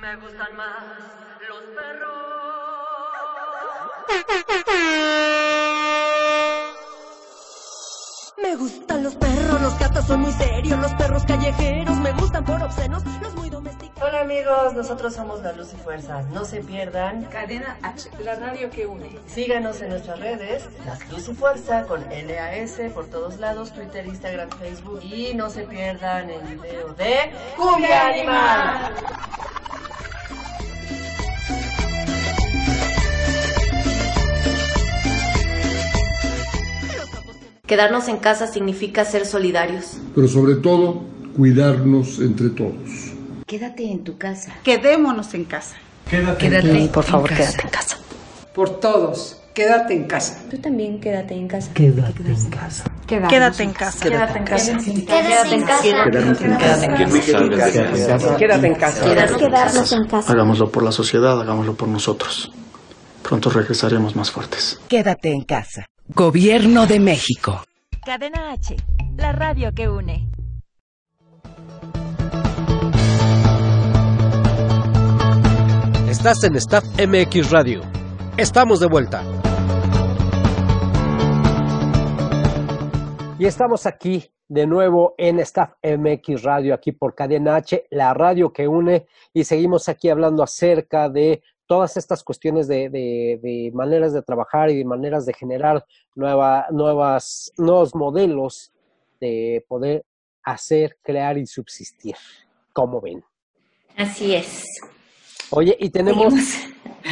[0.00, 0.84] Me gustan más
[1.48, 2.10] los perros.
[8.40, 12.62] Me gustan los perros, los gatos son muy serios, los perros callejeros me gustan por
[12.62, 13.43] obscenos, los.
[14.06, 16.20] Hola amigos, nosotros somos La Luz y Fuerza.
[16.34, 19.18] No se pierdan Cadena H, la radio que une.
[19.26, 24.50] Síganos en nuestras redes, La Luz y Fuerza con LAS por todos lados, Twitter, Instagram,
[24.50, 28.92] Facebook y no se pierdan el video de Cumbia Animal.
[37.66, 39.96] Quedarnos en casa significa ser solidarios.
[40.14, 43.13] Pero sobre todo, cuidarnos entre todos.
[43.54, 44.52] Quédate en tu casa.
[44.64, 45.76] Quedémonos en casa.
[46.10, 47.98] Quédate, quédate por favor, quédate en casa.
[48.52, 50.42] Por todos, quédate en casa.
[50.50, 51.72] Tú también quédate en casa.
[51.72, 52.84] Quédate en casa.
[53.06, 54.02] Quédate en casa.
[54.02, 54.76] Quédate en casa.
[54.76, 55.82] Quédate en casa.
[55.84, 58.36] Quédate en casa.
[58.36, 59.04] Quédate en casa.
[59.38, 60.32] Quedarnos en casa.
[60.32, 62.50] Hagámoslo por la sociedad, hagámoslo por nosotros.
[63.22, 64.80] Pronto regresaremos más fuertes.
[64.88, 65.86] Quédate en casa.
[66.08, 67.62] Gobierno de México.
[68.04, 68.74] Cadena H,
[69.16, 70.26] la radio que une.
[76.16, 77.80] Estás en Staff MX Radio.
[78.36, 79.24] Estamos de vuelta.
[83.36, 88.52] Y estamos aquí de nuevo en Staff MX Radio, aquí por Cadena H, la radio
[88.52, 94.70] que une, y seguimos aquí hablando acerca de todas estas cuestiones de, maneras de trabajar
[94.70, 98.72] y de maneras de generar nueva, nuevas, nuevos modelos
[99.20, 100.06] de poder
[100.44, 102.14] hacer, crear y subsistir.
[102.72, 103.24] como ven?
[103.96, 104.64] Así es.
[105.50, 106.34] Oye, y tenemos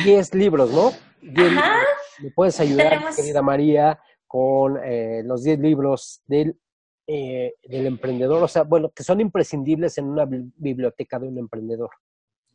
[0.05, 0.91] 10 libros, ¿no?
[1.21, 6.59] ¿Me puedes ayudar, querida María, con eh, los 10 libros del,
[7.07, 8.43] eh, del emprendedor?
[8.43, 11.91] O sea, bueno, que son imprescindibles en una biblioteca de un emprendedor.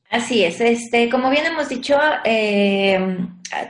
[0.10, 2.98] Así es, este, como bien hemos dicho, eh,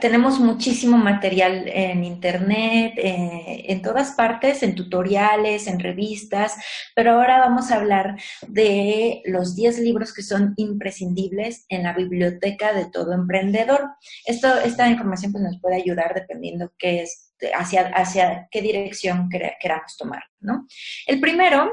[0.00, 6.54] tenemos muchísimo material en internet, eh, en todas partes, en tutoriales, en revistas,
[6.94, 12.72] pero ahora vamos a hablar de los 10 libros que son imprescindibles en la biblioteca
[12.72, 13.88] de todo emprendedor.
[14.24, 19.96] Esto, esta información pues, nos puede ayudar dependiendo qué es, hacia, hacia qué dirección queramos
[19.96, 20.68] tomar, ¿no?
[21.08, 21.72] El primero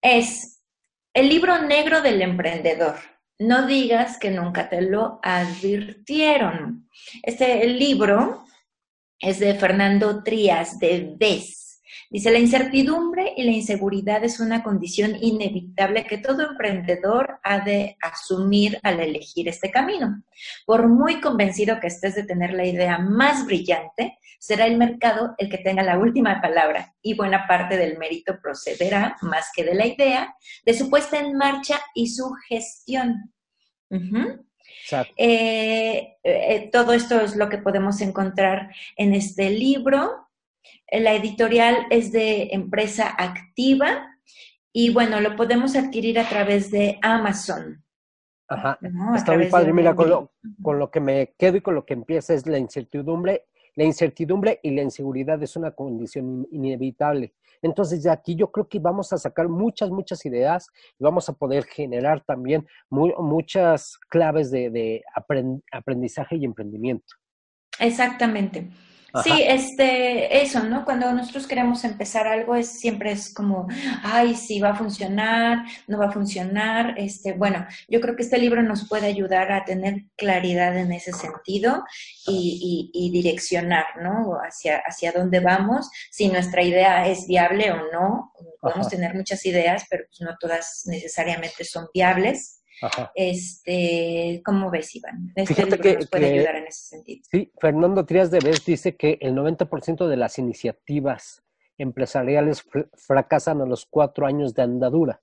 [0.00, 0.62] es
[1.12, 6.88] el libro negro del emprendedor no digas que nunca te lo advirtieron.
[7.22, 8.44] Este libro
[9.20, 11.67] es de Fernando Trías de VES.
[12.10, 17.96] Dice, la incertidumbre y la inseguridad es una condición inevitable que todo emprendedor ha de
[18.00, 20.22] asumir al elegir este camino.
[20.66, 25.50] Por muy convencido que estés de tener la idea más brillante, será el mercado el
[25.50, 29.86] que tenga la última palabra y buena parte del mérito procederá, más que de la
[29.86, 30.34] idea,
[30.64, 33.32] de su puesta en marcha y su gestión.
[35.16, 40.27] Eh, eh, todo esto es lo que podemos encontrar en este libro.
[40.90, 44.18] La editorial es de empresa activa
[44.72, 47.84] y bueno, lo podemos adquirir a través de Amazon.
[48.48, 48.78] Ajá.
[49.14, 49.72] Está muy padre.
[49.72, 52.58] Mira, con lo, con lo, que me quedo y con lo que empieza es la
[52.58, 53.44] incertidumbre
[53.74, 57.34] La incertidumbre y la inseguridad es una condición inevitable.
[57.60, 61.32] Entonces, de aquí yo creo que vamos a sacar muchas, muchas ideas y vamos a
[61.32, 65.02] poder generar también muy, muchas claves de, de
[65.72, 67.16] aprendizaje y emprendimiento.
[67.80, 68.68] Exactamente.
[69.24, 70.84] Sí, este, eso, ¿no?
[70.84, 73.66] Cuando nosotros queremos empezar algo es siempre es como,
[74.02, 76.94] ay, sí va a funcionar, no va a funcionar.
[76.98, 81.12] Este, bueno, yo creo que este libro nos puede ayudar a tener claridad en ese
[81.12, 81.84] sentido
[82.26, 84.38] y, y, direccionar, ¿no?
[84.46, 88.32] Hacia, hacia dónde vamos, si nuestra idea es viable o no.
[88.60, 92.60] Podemos tener muchas ideas, pero pues no todas necesariamente son viables.
[93.14, 95.32] Este, ¿Cómo ves, Iván?
[95.34, 97.22] Este Fíjate que, nos puede ayudar en ese sentido.
[97.30, 101.42] Sí, Fernando Trías de Vez dice que el 90% de las iniciativas
[101.78, 102.64] empresariales
[102.94, 105.20] fracasan a los cuatro años de andadura.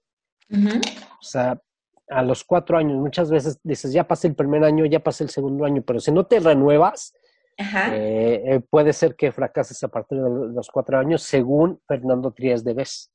[0.49, 1.61] O sea,
[2.09, 5.29] a los cuatro años, muchas veces dices, ya pasé el primer año, ya pasé el
[5.29, 7.13] segundo año, pero si no te renuevas,
[7.57, 12.63] eh, eh, puede ser que fracases a partir de los cuatro años, según Fernando Trías
[12.63, 13.11] de Vez.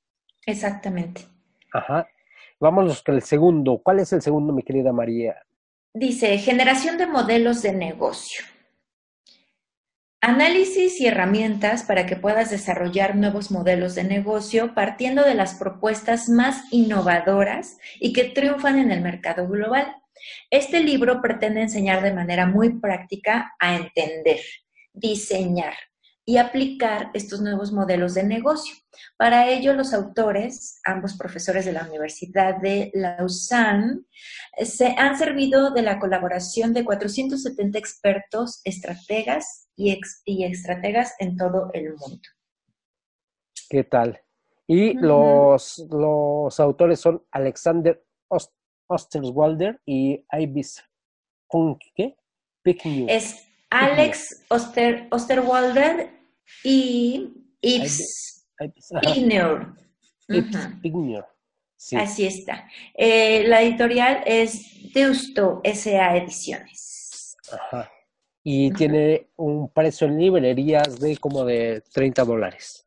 [0.46, 1.26] Exactamente.
[1.72, 2.08] Ajá.
[2.60, 3.80] Vámonos con el segundo.
[3.82, 5.34] ¿Cuál es el segundo, mi querida María?
[5.94, 8.44] Dice, generación de modelos de negocio.
[10.20, 16.28] Análisis y herramientas para que puedas desarrollar nuevos modelos de negocio partiendo de las propuestas
[16.28, 19.96] más innovadoras y que triunfan en el mercado global.
[20.50, 24.40] Este libro pretende enseñar de manera muy práctica a entender,
[24.92, 25.72] diseñar,
[26.30, 28.76] y aplicar estos nuevos modelos de negocio.
[29.16, 34.02] Para ello, los autores, ambos profesores de la Universidad de Lausanne,
[34.62, 41.70] se han servido de la colaboración de 470 expertos, estrategas y, y estrategas en todo
[41.72, 42.22] el mundo.
[43.68, 44.20] ¿Qué tal?
[44.68, 48.00] Y los, los autores son Alexander
[48.86, 50.84] Osterwalder y Ibis
[51.96, 52.16] ¿qué?
[53.08, 56.19] Es Alex Oster, Osterwalder
[56.64, 57.32] y
[57.62, 58.46] Yves
[59.16, 59.74] Ignor.
[61.96, 62.68] Así está.
[62.94, 66.16] Eh, la editorial es Deusto S.A.
[66.16, 67.36] Ediciones.
[67.50, 67.90] Ajá.
[68.42, 72.86] Y tiene un precio en librerías de como de 30 dólares.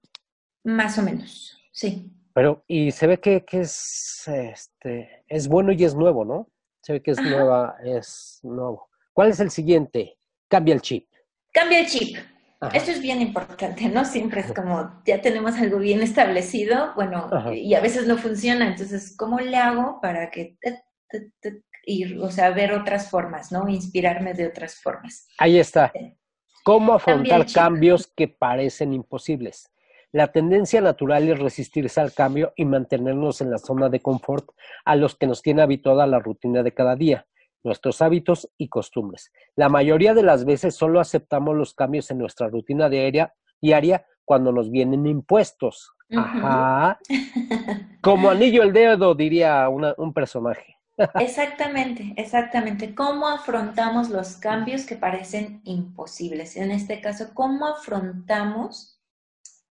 [0.64, 2.11] Más o menos, sí.
[2.34, 6.49] Pero, y se ve que, que es, este, es bueno y es nuevo, ¿no?
[6.82, 8.89] Se ve que es nueva, es nuevo.
[9.14, 10.18] ¿Cuál es el siguiente?
[10.47, 11.07] Cambia el chip.
[11.51, 12.18] Cambia el chip.
[12.74, 14.05] Esto es bien importante, ¿no?
[14.05, 19.16] Siempre es como, ya tenemos algo bien establecido, bueno, y a veces no funciona, entonces,
[19.18, 20.57] ¿cómo le hago para que
[21.86, 23.68] ir, o sea, ver otras formas, ¿no?
[23.68, 25.28] Inspirarme de otras formas.
[25.38, 25.91] Ahí está.
[26.64, 29.70] ¿Cómo afrontar cambios que parecen imposibles?
[30.11, 34.47] La tendencia natural es resistirse al cambio y mantenernos en la zona de confort
[34.86, 37.26] a los que nos tiene habituada la rutina de cada día
[37.64, 39.32] nuestros hábitos y costumbres.
[39.55, 44.51] La mayoría de las veces solo aceptamos los cambios en nuestra rutina diaria, diaria cuando
[44.51, 45.93] nos vienen impuestos.
[46.16, 46.99] Ajá.
[48.01, 50.78] Como anillo el dedo, diría un personaje.
[51.20, 52.93] Exactamente, exactamente.
[52.93, 56.55] ¿Cómo afrontamos los cambios que parecen imposibles?
[56.55, 58.99] En este caso, ¿cómo afrontamos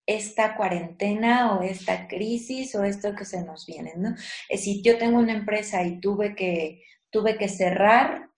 [0.05, 3.93] esta cuarentena o esta crisis o esto que se nos viene?
[3.97, 4.15] ¿no?
[4.49, 6.83] Eh, si yo tengo una empresa y tuve que
[7.13, 8.29] tuve que cerrar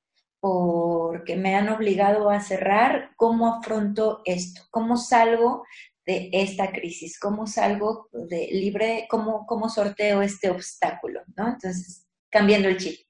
[0.41, 4.61] porque me han obligado a cerrar, ¿cómo afronto esto?
[4.71, 5.65] ¿Cómo salgo
[6.05, 7.19] de esta crisis?
[7.19, 9.07] ¿Cómo salgo de libre?
[9.09, 11.23] ¿Cómo, cómo sorteo este obstáculo?
[11.35, 11.49] ¿no?
[11.49, 13.01] Entonces, cambiando el chip.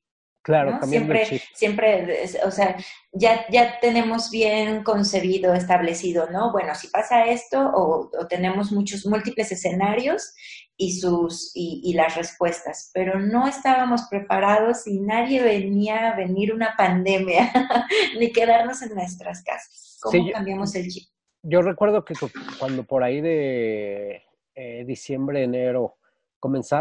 [0.45, 2.77] Claro, siempre, siempre, o sea,
[3.13, 6.53] ya, ya tenemos bien concebido, establecido, ¿no?
[6.53, 10.35] Bueno, si pasa esto, o, tenemos muchos múltiples escenarios
[10.77, 16.75] y sus y, las respuestas, pero no estábamos preparados y nadie venía a venir una
[16.77, 17.53] pandemia
[18.19, 19.99] ni quedarnos en nuestras casas.
[20.03, 21.09] ¿Cómo cambiamos el chip?
[21.43, 22.15] Yo recuerdo que
[22.59, 24.23] cuando por ahí de
[24.55, 25.99] eh, diciembre, enero,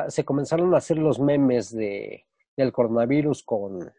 [0.09, 2.25] se comenzaron a hacer los memes de
[2.55, 3.91] del coronavirus con,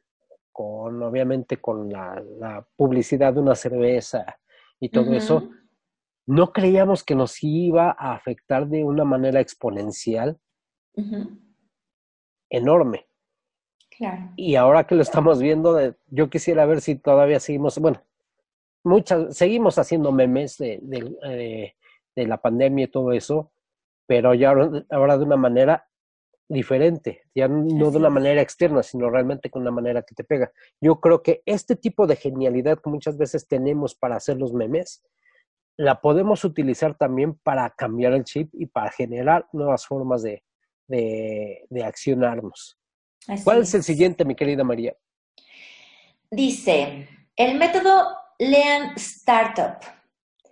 [0.53, 4.25] con obviamente con la, publicidad de una cerveza
[4.81, 5.51] y todo eso,
[6.27, 10.39] no creíamos que nos iba a afectar de una manera exponencial
[12.51, 13.07] enorme.
[14.37, 18.03] Y ahora que lo estamos viendo, yo quisiera ver si todavía seguimos, bueno,
[18.83, 21.75] muchas, seguimos haciendo memes de, de,
[22.17, 23.53] de la pandemia y todo eso,
[24.07, 24.55] pero ya
[24.91, 25.89] ahora de una manera
[26.49, 30.53] diferente, ya no de una manera externa, sino realmente con una manera que te pega.
[30.81, 35.03] Yo creo que este tipo de genialidad que muchas veces tenemos para hacer los memes,
[35.77, 40.43] la podemos utilizar también para cambiar el chip y para generar nuevas formas de,
[40.87, 42.79] de, accionarnos.
[43.43, 44.95] ¿Cuál es el siguiente, mi querida María?
[46.31, 48.07] Dice, el método
[48.39, 49.79] Lean Startup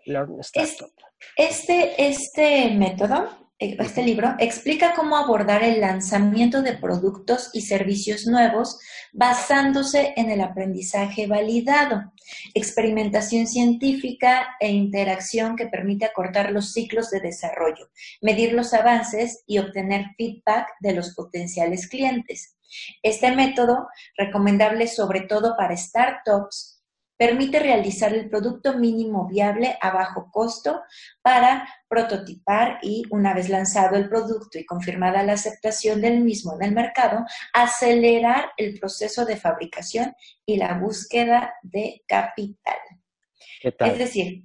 [0.06, 0.90] Learn Startup.
[1.36, 8.26] Este, este método, eh, este libro, explica cómo abordar el lanzamiento de productos y servicios
[8.26, 8.78] nuevos
[9.12, 12.12] basándose en el aprendizaje validado,
[12.54, 17.88] experimentación científica e interacción que permite acortar los ciclos de desarrollo,
[18.20, 22.56] medir los avances y obtener feedback de los potenciales clientes.
[23.02, 26.81] Este método, recomendable sobre todo para startups,
[27.16, 30.82] permite realizar el producto mínimo viable a bajo costo
[31.22, 36.62] para prototipar y, una vez lanzado el producto y confirmada la aceptación del mismo en
[36.62, 40.14] el mercado, acelerar el proceso de fabricación
[40.46, 42.78] y la búsqueda de capital.
[43.60, 43.90] ¿Qué tal?
[43.90, 44.44] Es decir,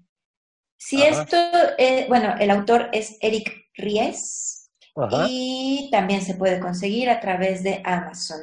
[0.77, 1.21] si Ajá.
[1.21, 1.37] esto,
[1.77, 4.56] eh, bueno, el autor es Eric Ries
[4.97, 5.27] Ajá.
[5.29, 8.39] y también se puede conseguir a través de Amazon.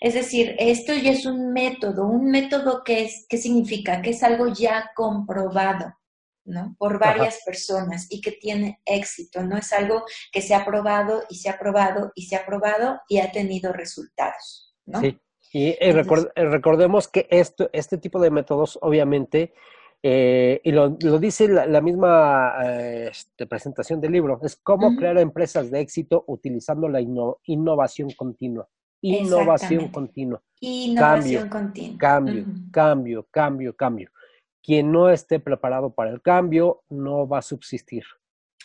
[0.00, 4.02] Es decir, esto ya es un método, un método que es, ¿qué significa?
[4.02, 5.94] Que es algo ya comprobado,
[6.44, 6.74] ¿no?
[6.78, 11.36] Por varias personas y que tiene éxito, no es algo que se ha probado y
[11.36, 15.00] se ha probado y se ha probado y ha tenido resultados, ¿no?
[15.00, 15.18] Sí,
[15.52, 19.52] y eh, record- recordemos que esto, este tipo de métodos, obviamente,
[20.02, 24.96] eh, y lo, lo dice la, la misma eh, este, presentación del libro, es cómo
[24.96, 28.68] crear empresas de éxito utilizando la inno- innovación continua.
[29.00, 30.42] Innovación continua.
[30.60, 31.98] Innovación cambio, continua.
[31.98, 34.10] Cambio, cambio, cambio, cambio.
[34.62, 38.04] Quien no esté preparado para el cambio no va a subsistir.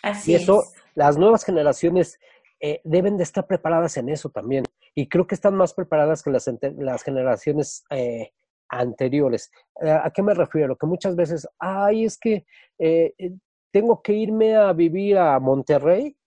[0.04, 0.74] Así Y eso, es.
[0.94, 2.20] las nuevas generaciones
[2.60, 4.64] eh, deben de estar preparadas en eso también.
[4.94, 8.32] Y creo que están más preparadas que las, las generaciones eh,
[8.70, 9.52] anteriores.
[9.82, 10.76] Eh, ¿A qué me refiero?
[10.76, 12.46] Que muchas veces, ay, es que
[12.80, 13.32] eh, eh,
[13.72, 16.18] tengo que irme a vivir a Monterrey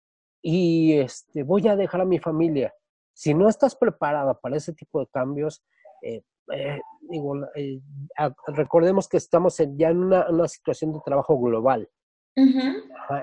[0.43, 2.75] y este, voy a dejar a mi familia.
[3.13, 5.63] Si no estás preparada para ese tipo de cambios,
[6.03, 6.23] eh,
[6.53, 7.81] eh, digo, eh,
[8.17, 11.89] a- recordemos que estamos en- ya en una, una situación de trabajo global.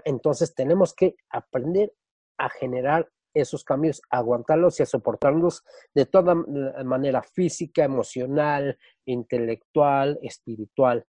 [0.06, 1.94] Entonces tenemos que aprender
[2.38, 3.10] a generar
[3.42, 5.64] esos cambios, aguantarlos y a soportarlos
[5.94, 6.36] de toda
[6.84, 11.06] manera física, emocional, intelectual, espiritual.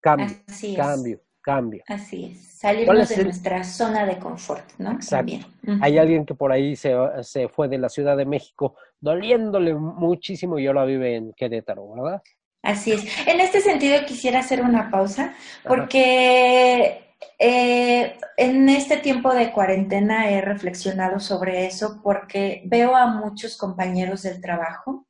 [0.00, 0.76] Cambio, Así es.
[0.78, 1.82] cambio, cambio.
[1.88, 2.58] Así es.
[2.60, 4.92] ¿Cuál Salirnos de el- nuestra zona de confort, ¿no?
[4.92, 5.32] Exacto.
[5.80, 10.58] Hay alguien que por ahí se, se fue de la Ciudad de México doliéndole muchísimo
[10.58, 12.22] y ahora vive en Querétaro, ¿verdad?
[12.62, 13.04] Así es.
[13.28, 15.34] En este sentido quisiera hacer una pausa
[15.66, 17.07] porque
[17.38, 24.22] eh, en este tiempo de cuarentena he reflexionado sobre eso porque veo a muchos compañeros
[24.22, 25.06] del trabajo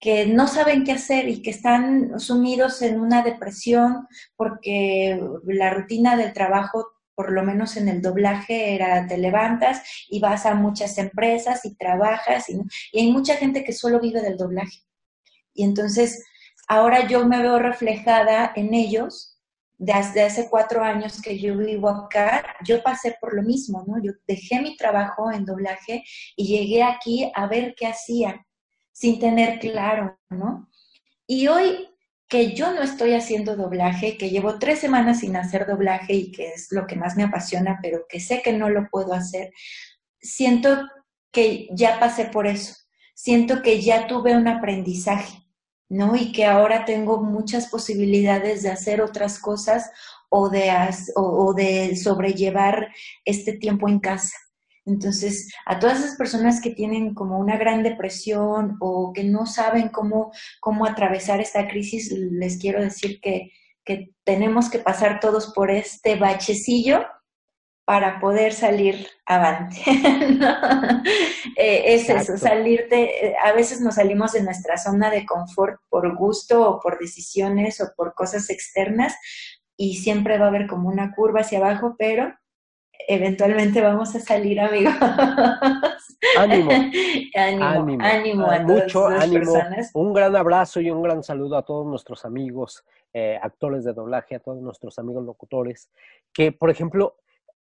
[0.00, 4.06] que no saben qué hacer y que están sumidos en una depresión
[4.36, 10.20] porque la rutina del trabajo, por lo menos en el doblaje, era te levantas y
[10.20, 12.60] vas a muchas empresas y trabajas y,
[12.92, 14.80] y hay mucha gente que solo vive del doblaje.
[15.54, 16.24] Y entonces
[16.68, 19.35] ahora yo me veo reflejada en ellos.
[19.78, 24.02] Desde hace cuatro años que yo vivo acá, yo pasé por lo mismo, ¿no?
[24.02, 26.02] Yo dejé mi trabajo en doblaje
[26.34, 28.46] y llegué aquí a ver qué hacía
[28.92, 30.70] sin tener claro, ¿no?
[31.26, 31.88] Y hoy
[32.28, 36.48] que yo no estoy haciendo doblaje, que llevo tres semanas sin hacer doblaje y que
[36.48, 39.52] es lo que más me apasiona, pero que sé que no lo puedo hacer,
[40.20, 40.88] siento
[41.30, 42.74] que ya pasé por eso,
[43.14, 45.45] siento que ya tuve un aprendizaje,
[45.88, 46.16] ¿no?
[46.16, 49.90] Y que ahora tengo muchas posibilidades de hacer otras cosas
[50.28, 50.70] o de,
[51.14, 52.88] o, o de sobrellevar
[53.24, 54.36] este tiempo en casa.
[54.84, 59.88] Entonces, a todas esas personas que tienen como una gran depresión o que no saben
[59.88, 63.50] cómo, cómo atravesar esta crisis, les quiero decir que,
[63.84, 67.04] que tenemos que pasar todos por este bachecillo
[67.86, 69.80] para poder salir avante.
[70.38, 71.02] ¿no?
[71.56, 76.16] Eh, es eso, salirte, eh, a veces nos salimos de nuestra zona de confort por
[76.16, 79.14] gusto o por decisiones o por cosas externas
[79.76, 82.34] y siempre va a haber como una curva hacia abajo, pero
[83.06, 84.94] eventualmente vamos a salir, amigos.
[86.38, 86.70] Ánimo.
[87.36, 89.52] ánimo, ánimo, ánimo a todas mucho esas ánimo.
[89.52, 89.90] personas.
[89.94, 94.34] Un gran abrazo y un gran saludo a todos nuestros amigos eh, actores de doblaje,
[94.34, 95.88] a todos nuestros amigos locutores,
[96.32, 97.16] que por ejemplo,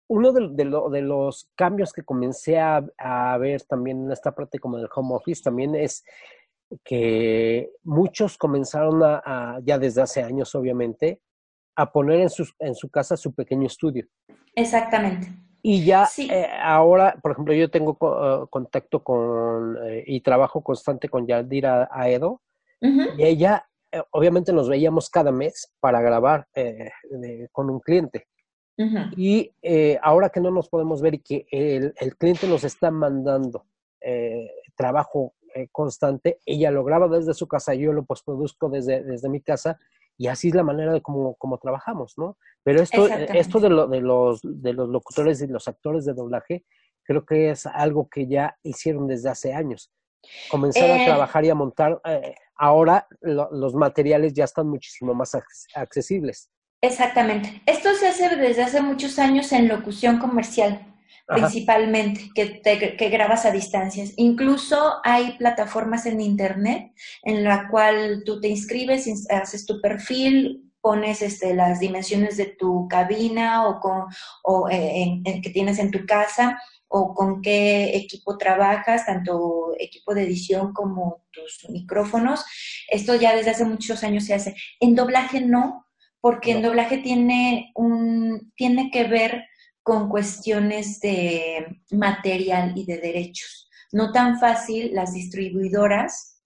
[0.09, 4.35] uno de, de lo- de los cambios que comencé a, a ver también en esta
[4.35, 6.05] parte como del home office también es
[6.85, 11.21] que muchos comenzaron a, a- ya desde hace años obviamente,
[11.77, 14.07] a poner en, sus, en su casa su pequeño estudio.
[14.55, 15.29] Exactamente.
[15.63, 20.63] Y ya eh, ahora, por ejemplo, yo tengo co- eh, contacto con eh, y trabajo
[20.63, 22.43] constante con Yadira Aedo
[23.19, 28.27] y ella, eh, obviamente nos veíamos cada mes para grabar de- con un cliente.
[29.17, 32.91] Y eh, ahora que no nos podemos ver y que el, el cliente nos está
[32.91, 33.67] mandando
[34.01, 39.29] eh, trabajo eh, constante, ella lo graba desde su casa, yo lo postproduzco desde, desde
[39.29, 39.79] mi casa
[40.17, 42.37] y así es la manera de cómo, trabajamos, ¿no?
[42.65, 43.07] Pero esto,
[43.39, 46.65] esto de, lo, de, los, de los locutores y los actores de doblaje,
[47.05, 49.93] creo que es algo que ya hicieron desde hace años.
[50.49, 52.01] Comenzar a trabajar y a montar,
[52.57, 56.51] ahora lo- los materiales ya están muchísimo más acces- accesibles.
[56.85, 57.63] Exactamente.
[57.67, 60.73] Esto se hace desde hace muchos años en locución comercial,
[61.27, 61.41] Ajá.
[61.41, 64.13] principalmente, que, te- que grabas a distancias.
[64.17, 70.71] Incluso hay plataformas en Internet en la cual tú te inscribes, ins- haces tu perfil,
[70.83, 74.05] pones este, las dimensiones de tu cabina o, con,
[74.43, 79.73] o eh, en- en que tienes en tu casa o con qué equipo trabajas, tanto
[79.79, 82.45] equipo de edición como tus micrófonos.
[82.89, 84.55] Esto ya desde hace muchos años se hace.
[84.79, 85.84] En doblaje no,
[86.25, 89.45] porque en doblaje tiene un tiene que ver
[89.83, 93.69] con cuestiones de material y de derechos.
[93.93, 96.41] No tan fácil las distribuidoras,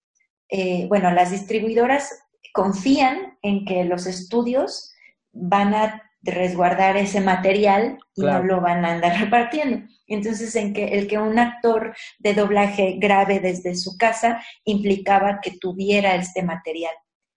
[0.49, 2.11] eh, bueno, las distribuidoras
[2.53, 4.91] confían en que los estudios
[5.31, 8.39] van a resguardar ese material y Claro.
[8.39, 9.87] no lo van a andar repartiendo.
[10.07, 15.51] Entonces, en que el que un actor de doblaje grabe desde su casa implicaba que
[15.51, 16.95] tuviera este material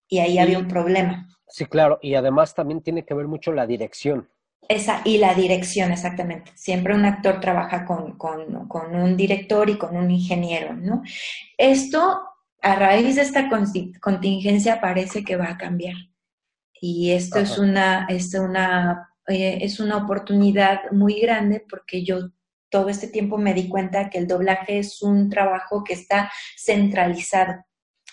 [0.08, 1.28] y ahí había un problema.
[1.52, 4.28] Sí, claro, y además también tiene que ver mucho la dirección.
[4.68, 6.50] Esa, y la dirección, exactamente.
[6.54, 11.02] Siempre un actor trabaja con, con- con un director y con un ingeniero, ¿no?
[11.58, 12.22] Esto,
[12.62, 15.96] a raíz de esta conti- contingencia, parece que va a cambiar.
[16.80, 22.30] Y esto es una, es una, eh, es una oportunidad muy grande porque yo
[22.70, 27.62] todo este tiempo me di cuenta que el doblaje es un trabajo que está centralizado.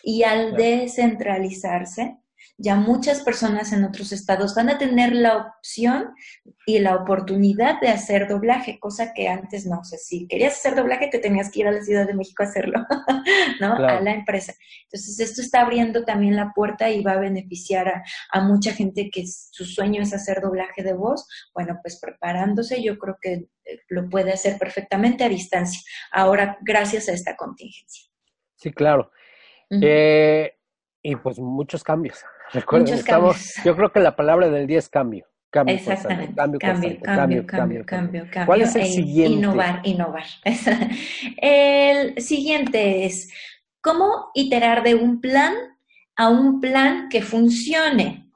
[0.03, 2.17] Y al descentralizarse,
[2.57, 6.13] ya muchas personas en otros estados van a tener la opción
[6.65, 9.79] y la oportunidad de hacer doblaje, cosa que antes no.
[9.79, 12.43] O sea, si querías hacer doblaje, te tenías que ir a la Ciudad de México
[12.43, 12.79] a hacerlo,
[13.61, 13.75] ¿no?
[13.75, 13.87] Claro.
[13.87, 14.53] A la empresa.
[14.83, 19.09] Entonces, esto está abriendo también la puerta y va a beneficiar a, a mucha gente
[19.09, 21.27] que su sueño es hacer doblaje de voz.
[21.53, 25.81] Bueno, pues preparándose, yo creo que eh, lo puede hacer perfectamente a distancia.
[26.11, 28.09] Ahora, gracias a esta contingencia.
[28.55, 29.11] Sí, claro.
[29.69, 30.58] Eh,
[31.01, 32.23] y pues muchos cambios.
[32.51, 33.65] Recuerden, Muchos estamos, cambios.
[33.65, 35.25] yo creo que la palabra del día es cambio.
[35.51, 36.35] Cambio Exactamente.
[36.35, 38.45] cambio, cambio, cambio, cambio, cambio.
[38.45, 39.37] ¿Cuál es el e siguiente?
[39.37, 40.25] Innovar, innovar.
[41.37, 43.31] El siguiente es
[43.81, 45.55] cómo iterar de un plan
[46.15, 48.29] a un plan que funcione.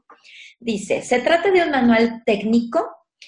[0.59, 2.83] Dice, se trata de un manual técnico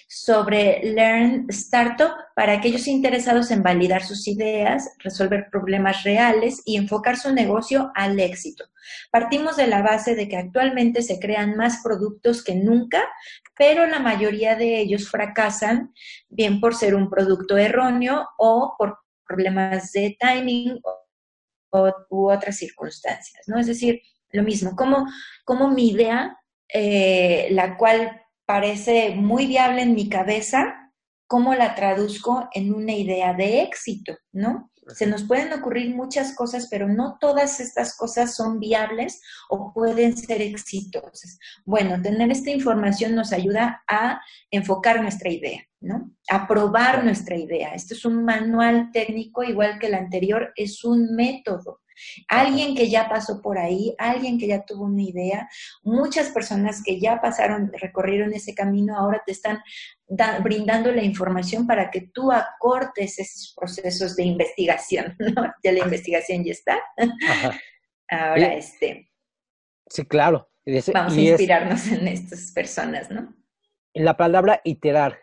[0.08, 7.18] sobre Learn Startup para aquellos interesados en validar sus ideas, resolver problemas reales y enfocar
[7.18, 8.66] su negocio al éxito.
[9.12, 13.04] Partimos de la base de que actualmente se crean más productos que nunca,
[13.58, 15.93] pero la mayoría de ellos fracasan,
[16.30, 20.80] bien por ser un producto erróneo o por problemas de timing
[21.72, 23.60] o, u otras circunstancias, ¿no?
[23.60, 25.06] Es decir, lo mismo, como,
[25.43, 26.38] como mi idea,
[26.74, 30.91] eh, la cual parece muy viable en mi cabeza,
[31.28, 34.72] cómo la traduzco en una idea de éxito, ¿no?
[34.88, 39.20] Se nos pueden ocurrir muchas cosas, pero no todas estas cosas son viables
[39.50, 41.39] o pueden ser exitosas.
[41.66, 44.22] Bueno, tener esta información nos ayuda a
[44.52, 46.12] enfocar nuestra idea, ¿no?
[46.30, 47.74] A probar nuestra idea.
[47.74, 51.82] Esto es un manual técnico, igual que el anterior, es un método.
[52.28, 55.50] Alguien que ya pasó por ahí, alguien que ya tuvo una idea,
[55.84, 59.60] muchas personas que ya pasaron, recorrieron ese camino, ahora te están
[60.08, 65.54] da- brindando la información para que tú acortes esos procesos de investigación, ¿no?
[65.64, 66.78] Ya la investigación ya está.
[67.30, 67.60] Ajá.
[68.08, 69.10] Ahora, este,
[69.89, 70.50] Sí, claro.
[70.64, 73.34] Y ese- vamos a es- inspirarnos en estas personas, ¿no?
[73.93, 75.20] la palabra iterar.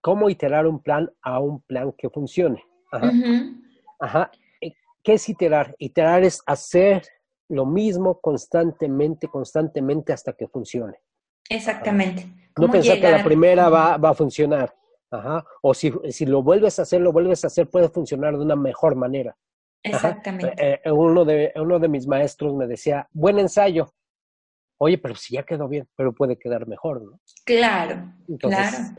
[0.00, 2.64] ¿Cómo iterar un plan a un plan que funcione?
[2.90, 3.12] Ajá.
[4.00, 4.30] Ajá.
[5.02, 5.74] ¿Qué es iterar?
[5.78, 7.02] Iterar es hacer
[7.48, 10.98] lo mismo constantemente, constantemente hasta que funcione.
[11.48, 12.26] Exactamente.
[12.26, 14.74] No ¿Cómo pensar que la primera va, va a funcionar.
[15.10, 15.44] Ajá.
[15.62, 18.56] O si, si lo vuelves a hacer, lo vuelves a hacer, puede funcionar de una
[18.56, 19.36] mejor manera.
[19.82, 20.54] Exactamente.
[20.58, 23.92] Eh, eh, uno, de, uno de mis maestros me decía, buen ensayo.
[24.78, 27.20] Oye, pero si ya quedó bien, pero puede quedar mejor, ¿no?
[27.44, 28.94] Claro, Entonces, claro.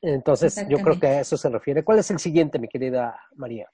[0.00, 1.82] Entonces, yo creo que a eso se refiere.
[1.82, 3.68] ¿Cuál es el siguiente, mi querida María?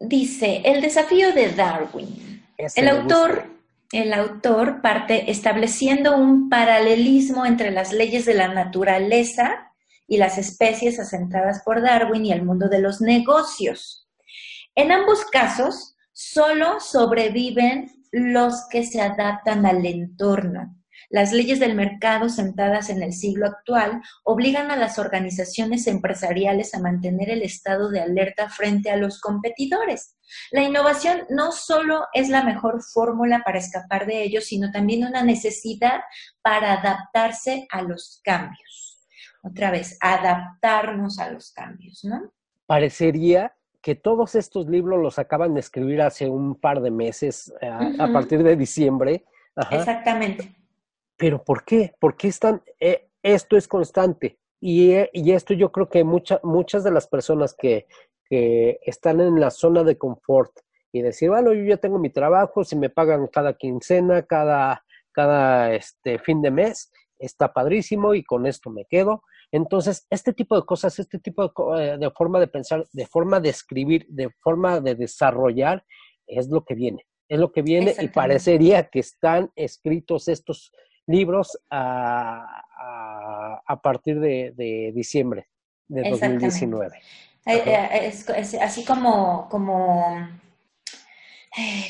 [0.00, 2.42] Dice, el desafío de Darwin.
[2.56, 3.44] El autor,
[3.92, 9.72] el autor parte estableciendo un paralelismo entre las leyes de la naturaleza
[10.06, 14.08] y las especies asentadas por Darwin y el mundo de los negocios.
[14.74, 20.79] En ambos casos, solo sobreviven los que se adaptan al entorno.
[21.10, 26.78] Las leyes del mercado sentadas en el siglo actual obligan a las organizaciones empresariales a
[26.78, 30.16] mantener el estado de alerta frente a los competidores.
[30.52, 35.24] La innovación no solo es la mejor fórmula para escapar de ellos, sino también una
[35.24, 36.00] necesidad
[36.42, 39.04] para adaptarse a los cambios.
[39.42, 42.32] Otra vez, adaptarnos a los cambios, ¿no?
[42.66, 47.66] Parecería que todos estos libros los acaban de escribir hace un par de meses, a,
[47.66, 48.10] uh -huh.
[48.10, 49.24] a partir de diciembre.
[49.56, 49.74] Ajá.
[49.76, 50.59] Exactamente.
[51.20, 51.92] Pero ¿por qué?
[52.00, 54.38] ¿Por qué están, eh, esto es constante?
[54.58, 57.86] Y, eh, y, esto yo creo que mucha, muchas de las personas que,
[58.24, 60.50] que están en la zona de confort
[60.92, 65.74] y decir, bueno, yo ya tengo mi trabajo, si me pagan cada quincena, cada, cada
[65.74, 69.22] este, fin de mes, está padrísimo y con esto me quedo.
[69.52, 73.50] Entonces, este tipo de cosas, este tipo de, de, forma de pensar, de forma de
[73.50, 75.84] escribir, de forma de desarrollar,
[76.26, 77.04] es lo que viene.
[77.28, 80.72] Es lo que viene y parecería que están escritos estos
[81.10, 85.48] libros a, a, a partir de, de, diciembre
[85.88, 86.98] de 2019.
[87.46, 90.28] Es, es, así como, como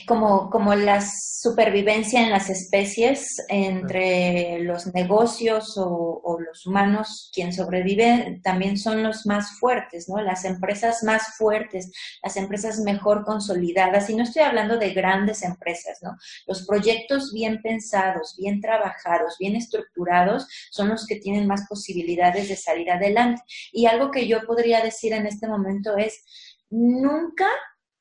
[0.07, 7.53] como, como la supervivencia en las especies entre los negocios o, o, los humanos, quien
[7.53, 10.23] sobrevive también son los más fuertes, ¿no?
[10.23, 11.91] Las empresas más fuertes,
[12.23, 16.17] las empresas mejor consolidadas, y no estoy hablando de grandes empresas, ¿no?
[16.47, 22.57] Los proyectos bien pensados, bien trabajados, bien estructurados, son los que tienen más posibilidades de
[22.57, 23.43] salir adelante.
[23.73, 26.25] Y algo que yo podría decir en este momento es,
[26.71, 27.47] nunca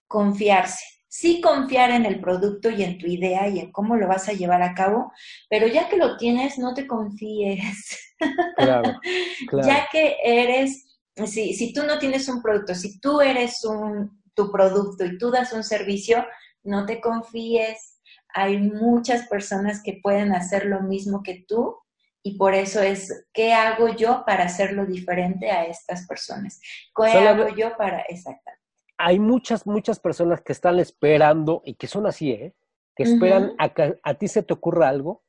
[0.08, 4.30] confiarse sí confiar en el producto y en tu idea y en cómo lo vas
[4.30, 5.12] a llevar a cabo,
[5.50, 8.16] pero ya que lo tienes, no te confíes.
[8.56, 9.00] Claro,
[9.50, 9.68] claro.
[9.70, 14.52] Ya que eres, si, si tú no tienes un producto, si tú eres un, tu
[14.52, 16.26] producto y tú das un servicio,
[16.64, 18.00] no te confíes.
[18.34, 21.78] Hay muchas personas que pueden hacer lo mismo que tú
[22.22, 26.60] y por eso es, ¿qué hago yo para hacerlo diferente a estas personas?
[26.96, 28.59] ¿Qué Solo- hago yo para, exactamente?
[29.02, 32.54] Hay muchas, muchas personas que están esperando y que son así, ¿eh?
[32.96, 35.24] Que esperan a que a ti se te ocurra algo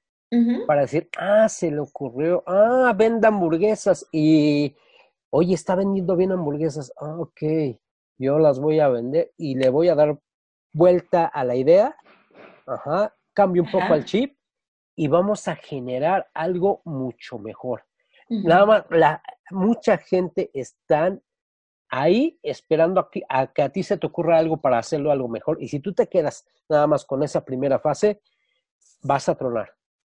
[0.67, 4.77] para decir, ah, se le ocurrió, ah, venda hamburguesas y,
[5.31, 7.43] oye, está vendiendo bien hamburguesas, ah, ok,
[8.19, 10.19] yo las voy a vender y le voy a dar
[10.73, 11.97] vuelta a la idea,
[12.67, 14.37] ajá, cambio un poco al chip
[14.95, 17.85] y vamos a generar algo mucho mejor.
[18.29, 21.21] Nada más, la, mucha gente están
[21.91, 25.29] ahí esperando a que, a que a ti se te ocurra algo para hacerlo algo
[25.29, 25.63] mejor.
[25.63, 28.21] Y si tú te quedas nada más con esa primera fase,
[29.03, 29.75] vas a tronar.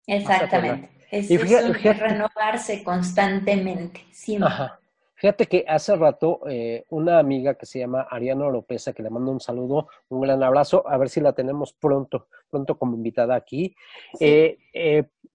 [0.07, 0.91] Exactamente.
[1.11, 4.49] Es, Y es fíjate- un- fíjate- renovarse constantemente, siempre.
[4.49, 4.79] Ajá.
[5.14, 9.31] Fíjate que hace rato eh, una amiga que se llama Ariana Oropesa, que le mando
[9.31, 13.73] un saludo, un gran abrazo, a ver si la tenemos pronto, pronto como invitada aquí,
[14.14, 14.25] Sí.
[14.25, 14.59] eh,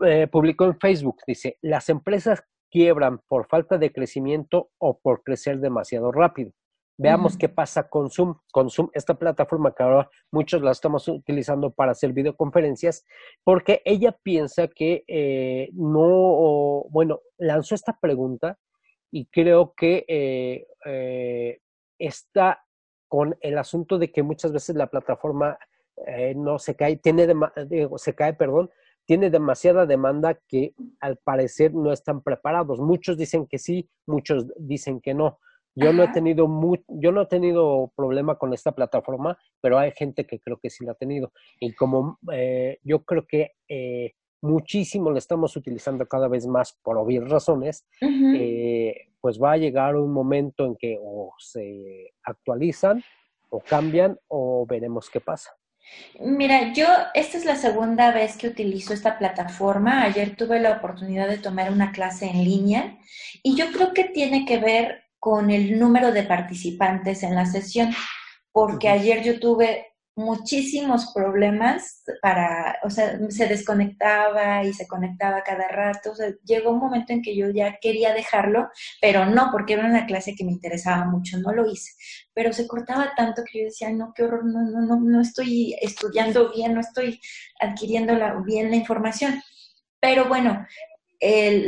[0.06, 5.60] eh, publicó en Facebook, dice, las empresas quiebran por falta de crecimiento o por crecer
[5.60, 6.52] demasiado rápido.
[7.00, 8.36] Veamos qué pasa con Zoom.
[8.52, 13.06] Con Zoom, esta plataforma que ahora muchos la estamos utilizando para hacer videoconferencias,
[13.44, 18.58] porque ella piensa que eh, no, bueno, lanzó esta pregunta
[19.12, 21.60] y creo que eh, eh,
[22.00, 22.64] está
[23.08, 25.58] con el asunto de que muchas veces la plataforma
[26.06, 27.28] eh, no se cae, tiene
[27.68, 28.70] digo, se cae, perdón,
[29.08, 32.80] tiene demasiada demanda que al parecer no están preparados.
[32.80, 35.40] Muchos dicen que sí, muchos dicen que no.
[35.76, 39.92] Yo no he tenido mu- yo no he tenido problema con esta plataforma, pero hay
[39.92, 41.32] gente que creo que sí la ha tenido.
[41.60, 46.98] Y como eh, yo creo que eh, muchísimo la estamos utilizando cada vez más por
[46.98, 47.86] obvias razones,
[48.36, 53.02] eh, pues va a llegar un momento en que o se actualizan
[53.50, 55.52] o cambian o veremos qué pasa.
[56.20, 60.04] Mira, yo esta es la segunda vez que utilizo esta plataforma.
[60.04, 62.98] Ayer tuve la oportunidad de tomar una clase en línea
[63.44, 67.94] y yo creo que tiene que ver con el número de participantes en la sesión,
[68.52, 75.68] porque ayer yo tuve muchísimos problemas para, o sea, se desconectaba y se conectaba cada
[75.70, 76.14] rato.
[76.44, 78.70] Llegó un momento en que yo ya quería dejarlo,
[79.02, 81.92] pero no, porque era una clase que me interesaba mucho, no lo hice.
[82.34, 85.22] Pero se cortaba tanto que yo decía, "Ay, no, qué horror, no, no, no, no
[85.22, 87.20] estoy estudiando bien, no estoy
[87.62, 89.42] adquiriendo la- bien la información.
[90.02, 90.66] Pero bueno,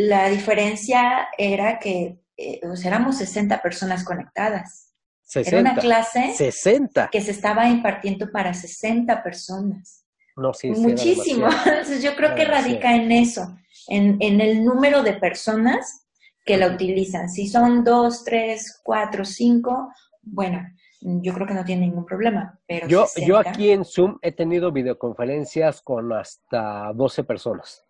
[0.10, 4.89] la diferencia era que eh, sea, éramos 60 personas conectadas.
[5.30, 5.56] 60.
[5.56, 7.10] Era una clase 60.
[7.12, 10.06] que se estaba impartiendo para 60 personas.
[10.36, 11.48] No, sí, Muchísimo.
[11.66, 13.56] Entonces yo creo que radica en eso,
[13.88, 16.08] en, en el número de personas
[16.46, 17.30] que la utilizan.
[17.30, 20.66] Si son dos, tres, cuatro, cinco, bueno,
[21.02, 22.60] yo creo que no tiene ningún problema.
[22.66, 27.86] Pero Yo, yo 60, aquí en Zoom he tenido videoconferencias con hasta 12 personas.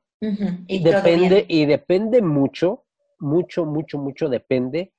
[0.68, 2.84] Y depende, y depende mucho,
[3.20, 4.92] mucho, mucho, mucho depende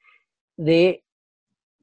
[0.57, 1.05] de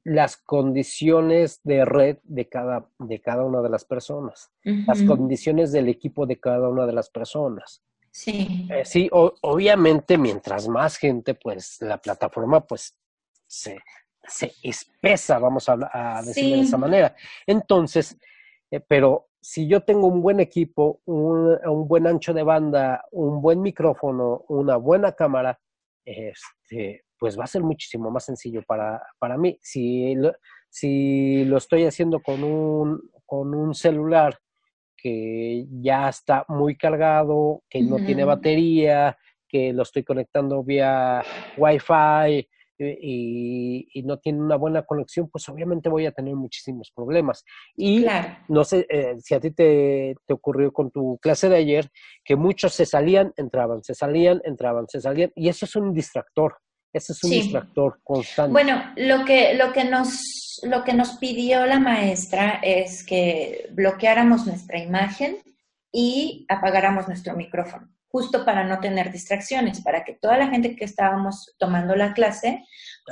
[0.07, 5.89] las condiciones de red de cada, de cada una de las personas, las condiciones del
[5.89, 7.83] equipo de cada una de las personas.
[8.09, 8.65] Sí.
[8.71, 12.97] Eh, sí, o- obviamente mientras más gente, pues la plataforma pues
[13.45, 13.77] se,
[14.25, 17.13] se espesa, vamos a, a decirlo de esa manera.
[17.45, 18.17] Entonces,
[18.71, 23.41] eh, pero si yo tengo un buen equipo, un, un buen ancho de banda, un
[23.41, 25.59] buen micrófono, una buena cámara,
[26.05, 29.57] este, pues va a ser muchísimo más sencillo para, para mí.
[29.61, 30.33] Si lo,
[30.69, 34.37] si lo estoy haciendo con un, con un celular
[34.95, 41.21] que ya está muy cargado, que no tiene batería, que lo estoy conectando vía
[41.55, 42.47] Wi-Fi
[42.79, 47.43] eh, y, y no tiene una buena conexión, pues obviamente voy a tener muchísimos problemas.
[47.75, 48.37] Y Claro.
[48.49, 51.89] no sé eh, si a ti te, te ocurrió con tu clase de ayer,
[52.25, 56.57] que muchos se salían, entraban, se salían, entraban, se salían, y eso es un distractor,
[56.93, 57.41] eso es un Sí.
[57.41, 58.51] distractor constante.
[58.51, 64.45] Bueno, lo que, lo que nos, lo que nos pidió la maestra es que bloqueáramos
[64.47, 65.37] nuestra imagen
[65.91, 70.85] y apagáramos nuestro micrófono, justo para no tener distracciones, para que toda la gente que
[70.85, 72.63] estábamos tomando la clase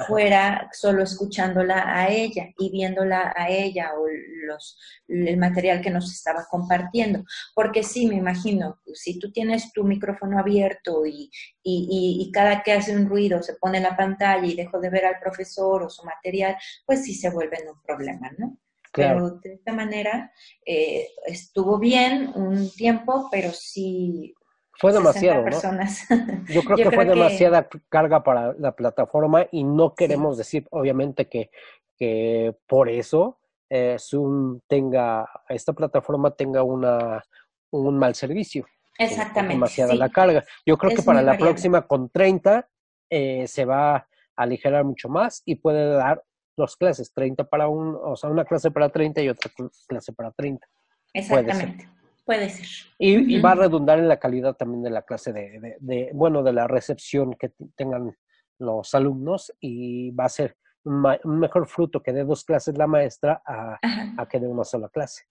[0.08, 4.06] fuera solo escuchándola a ella y viéndola a ella o
[4.48, 7.24] los, el material que nos estaba compartiendo.
[7.54, 11.30] Porque sí, me imagino, si tú tienes tu micrófono abierto y,
[11.64, 14.89] y, y- y cada que hace un ruido se pone la pantalla y dejo de
[14.89, 18.58] ver al profesor o su material, pues sí se vuelve un problema, ¿no?
[18.91, 19.16] Claro.
[19.16, 20.32] Pero de esta manera
[20.66, 24.34] eh, estuvo bien un tiempo, pero sí
[24.78, 25.44] Fue 60 demasiado, ¿no?
[25.46, 26.08] personas.
[26.50, 31.50] Yo creo que fue demasiada carga para la plataforma y no queremos decir, obviamente, que,
[31.98, 37.24] que por eso eh, Zoom tenga, esta plataforma tenga una,
[37.72, 38.66] un mal servicio.
[38.98, 39.56] Exactamente.
[39.56, 39.98] demasiada sí.
[39.98, 40.44] la carga.
[40.66, 41.52] Yo creo que para la variable.
[41.52, 42.68] próxima con 30
[43.10, 46.24] eh, se va a aligerar mucho más y puede dar
[46.58, 50.14] dos clases, 30 para un, o sea, una clase para 30 y otra cl- clase
[50.14, 50.66] para 30.
[51.14, 51.40] Puede ser.
[51.40, 51.90] Exactamente.
[52.26, 52.66] Puede ser.
[52.98, 56.10] Y, y va a redundar en la calidad también de la clase de, de- de,
[56.14, 58.18] bueno, de la recepción que tengan
[58.58, 62.78] los alumnos y va a ser un, ma- un mejor fruto que de dos clases
[62.78, 63.80] la maestra a,
[64.28, 65.24] que de una sola clase.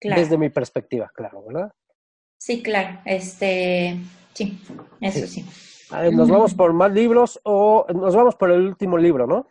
[0.00, 0.20] Claro.
[0.20, 1.72] Desde mi perspectiva, claro, ¿verdad?
[2.38, 3.00] Sí, claro.
[3.04, 3.96] Este,
[4.32, 4.58] sí,
[5.00, 5.44] eso sí.
[5.90, 9.46] A ver, ¿Nos vamos por más libros o nos vamos por el último libro, no?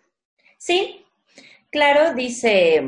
[0.58, 1.04] Sí,
[1.70, 2.88] claro, dice,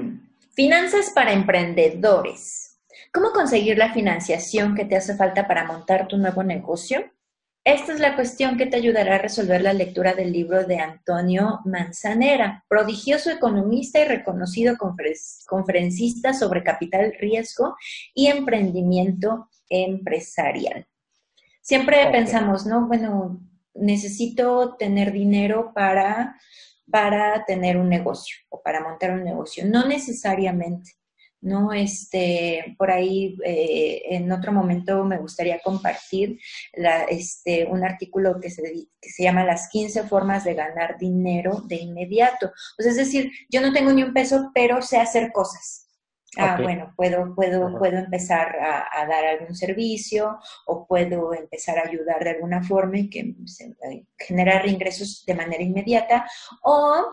[0.54, 2.69] finanzas para emprendedores.
[3.12, 7.12] ¿Cómo conseguir la financiación que te hace falta para montar tu nuevo negocio?
[7.64, 11.60] Esta es la cuestión que te ayudará a resolver la lectura del libro de Antonio
[11.66, 17.76] Manzanera, prodigioso economista y reconocido confer- conferencista sobre capital riesgo
[18.14, 20.88] y emprendimiento empresarial.
[21.62, 22.88] Siempre pensamos, ¿no?
[22.88, 23.42] Bueno,
[23.74, 26.36] necesito tener dinero para,
[26.90, 29.66] para tener un negocio o para montar un negocio.
[29.66, 30.99] No necesariamente.
[31.42, 31.74] ¿No?
[31.74, 36.40] Este, por ahí eh, en otro momento me gustaría compartir
[36.74, 38.62] la, este, un artículo que se,
[39.00, 42.52] que se llama Las 15 formas de ganar dinero de inmediato.
[42.78, 45.86] Sea, es decir, yo no tengo ni un peso, pero sé hacer cosas.
[46.38, 50.38] Ah, bueno, puedo, puedo, puedo empezar a, a dar algún servicio
[50.68, 55.34] o puedo empezar a ayudar de alguna forma y que se, eh, generar ingresos de
[55.34, 56.30] manera inmediata
[56.62, 57.04] o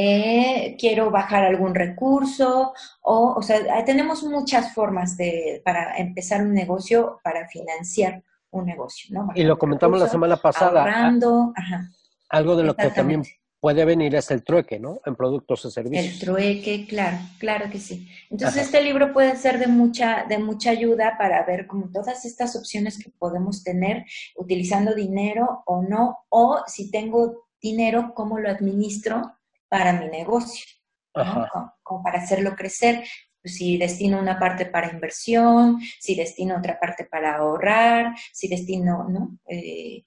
[0.00, 2.72] eh, quiero bajar algún recurso,
[3.02, 9.08] o, o sea, tenemos muchas formas de, para empezar un negocio, para financiar un negocio,
[9.12, 9.32] ¿no?
[9.34, 10.82] Y lo comentamos la semana pasada.
[10.82, 11.90] Ahorrando, ajá,
[12.28, 13.24] Algo de lo que también
[13.58, 15.00] puede venir es el trueque, ¿no?
[15.04, 16.14] En productos o servicios.
[16.14, 18.08] el trueque, claro, claro que sí.
[18.30, 18.66] Entonces, Ajá.
[18.66, 23.02] este libro puede ser de mucha, de mucha ayuda para ver como todas estas opciones
[23.02, 24.04] que podemos tener
[24.36, 29.37] utilizando dinero o no, o si tengo dinero, cómo lo administro
[29.68, 30.66] para mi negocio.
[31.12, 33.04] Como, como para hacerlo crecer.
[33.42, 39.08] Pues, Si destino una parte para inversión, si destino otra parte para ahorrar, si destino,
[39.08, 39.38] ¿no?
[39.48, 40.04] Eh,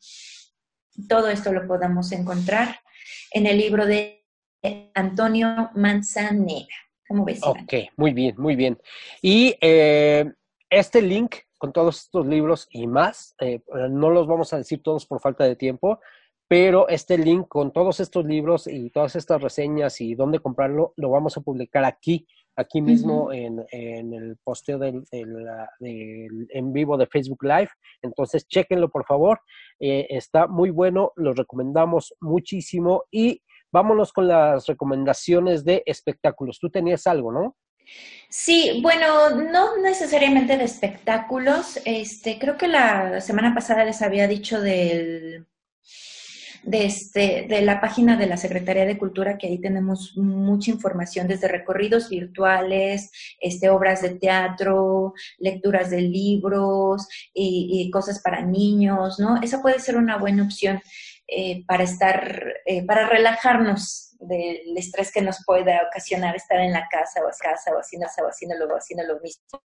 [1.08, 2.80] todo esto lo podamos encontrar
[3.32, 4.26] en el libro de
[4.94, 6.76] Antonio Manzanera.
[7.08, 7.40] ¿Cómo ves?
[7.40, 7.64] Iván?
[7.64, 8.80] Ok, muy bien, muy bien.
[9.22, 10.32] Y eh,
[10.70, 15.06] este link con todos estos libros y más, eh, no los vamos a decir todos
[15.06, 16.00] por falta de tiempo,
[16.52, 21.10] pero este link con todos estos libros y todas estas reseñas y dónde comprarlo, lo
[21.10, 22.28] vamos a publicar aquí,
[22.58, 25.34] aquí mismo en, en el posteo del, del,
[25.80, 27.70] del en vivo de Facebook Live.
[28.02, 29.40] Entonces, chéquenlo por favor.
[29.80, 33.42] Eh, está muy bueno, lo recomendamos muchísimo y
[33.72, 36.60] vámonos con las recomendaciones de espectáculos.
[36.60, 37.56] Tú tenías algo, ¿no?
[38.28, 41.80] Sí, bueno, no necesariamente de espectáculos.
[41.86, 45.48] Este, creo que la semana pasada les había dicho del
[46.64, 51.28] de, este, de la página de la Secretaría de Cultura, que ahí tenemos mucha información
[51.28, 59.20] desde recorridos virtuales, este, obras de teatro, lecturas de libros y, y cosas para niños,
[59.20, 59.42] ¿no?
[59.42, 60.82] Esa puede ser una buena opción
[61.34, 66.90] eh, para estar, eh, para relajarnos del estrés que nos pueda ocasionar estar en la
[66.90, 69.64] casa o a casa o haciendo, o haciendo, lo, haciendo lo mismo.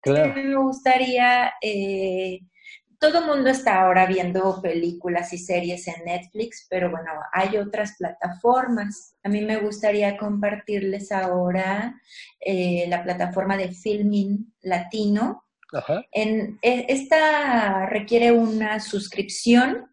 [0.00, 0.34] Claro.
[0.34, 2.40] Me gustaría eh,
[3.02, 7.96] todo el mundo está ahora viendo películas y series en Netflix, pero bueno, hay otras
[7.98, 9.16] plataformas.
[9.24, 12.00] A mí me gustaría compartirles ahora
[12.38, 15.42] eh, la plataforma de Filming Latino.
[15.72, 16.04] Ajá.
[16.12, 19.90] En, e, esta requiere una suscripción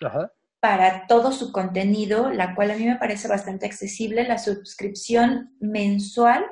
[0.00, 0.32] Ajá.
[0.58, 4.26] para todo su contenido, la cual a mí me parece bastante accesible.
[4.26, 6.46] La suscripción mensual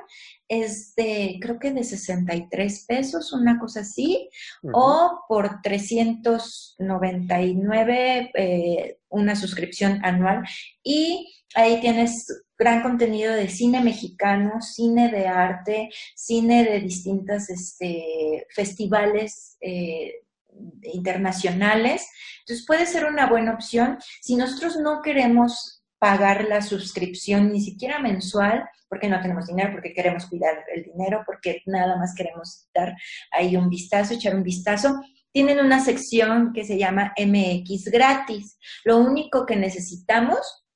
[0.47, 4.29] es de, creo que de 63 pesos, una cosa así,
[4.61, 4.71] uh -huh.
[4.73, 10.43] o por 399 eh, una suscripción anual.
[10.83, 12.27] Y ahí tienes
[12.57, 20.21] gran contenido de cine mexicano, cine de arte, cine de distintas este, festivales eh,
[20.83, 22.07] internacionales.
[22.39, 23.97] Entonces puede ser una buena opción.
[24.21, 25.74] Si nosotros no queremos
[26.05, 31.23] pagar la suscripción ni siquiera mensual, porque no tenemos dinero, porque queremos cuidar el dinero,
[31.25, 32.95] porque nada más queremos dar
[33.31, 35.01] ahí un vistazo, echar un vistazo.
[35.31, 38.59] Tienen una sección que se llama MX gratis.
[38.83, 40.67] Lo único que necesitamos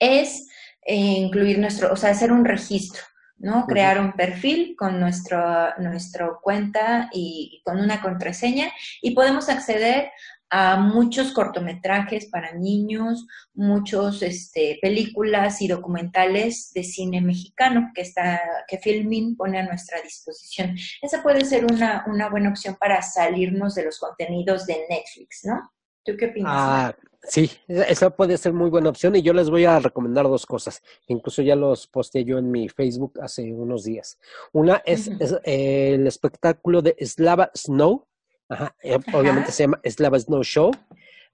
[0.00, 0.48] es
[0.86, 3.02] eh, incluir nuestro, o sea, hacer un registro,
[3.36, 3.66] ¿no?
[3.66, 10.10] Crear un perfil con nuestro, nuestra cuenta y, y con una contraseña y podemos acceder
[10.50, 18.40] a muchos cortometrajes para niños, muchos este, películas y documentales de cine mexicano que está
[18.68, 20.76] que Filmin pone a nuestra disposición.
[21.02, 25.72] Esa puede ser una, una buena opción para salirnos de los contenidos de Netflix, ¿no?
[26.04, 26.52] ¿Tú qué opinas?
[26.54, 30.44] Ah, sí, esa puede ser muy buena opción y yo les voy a recomendar dos
[30.44, 30.82] cosas.
[31.06, 34.18] Incluso ya los posteé yo en mi Facebook hace unos días.
[34.52, 35.22] Una es, uh -huh.
[35.22, 38.06] es eh, el espectáculo de Slava Snow,
[38.48, 39.18] Ajá, eh, Ajá.
[39.18, 40.70] obviamente se llama Slava Snow Show.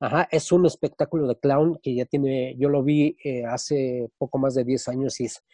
[0.03, 4.39] Ajá, es un espectáculo de clown que ya tiene, yo lo vi eh, hace poco
[4.39, 5.45] más de 10 años y es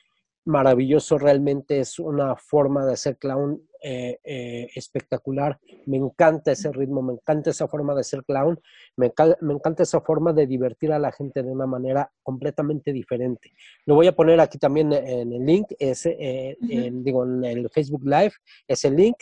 [0.45, 5.59] maravilloso, realmente es una forma de hacer clown eh, eh, espectacular.
[5.87, 8.61] Me encanta ese ritmo, me encanta esa forma de ser clown,
[8.95, 13.53] me, me, encanta esa forma de divertir a la gente de una manera completamente diferente.
[13.85, 16.57] Lo voy a poner aquí también en el link, uh -huh.
[16.71, 18.33] en, digo, en el Facebook Live,
[18.69, 19.17] ese link.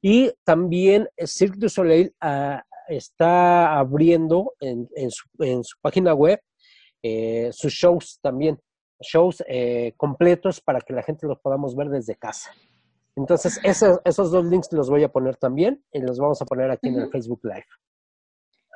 [0.00, 6.40] Y también Cirque du Soleil uh, está abriendo en, en, su, en, su, página web
[7.02, 8.58] eh, sus shows también,
[9.00, 12.52] shows eh, completos para que la gente los podamos ver desde casa.
[13.14, 16.70] Entonces, esos, esos dos links los voy a poner también y los vamos a poner
[16.70, 16.96] aquí uh -huh.
[16.96, 17.66] en el Facebook Live.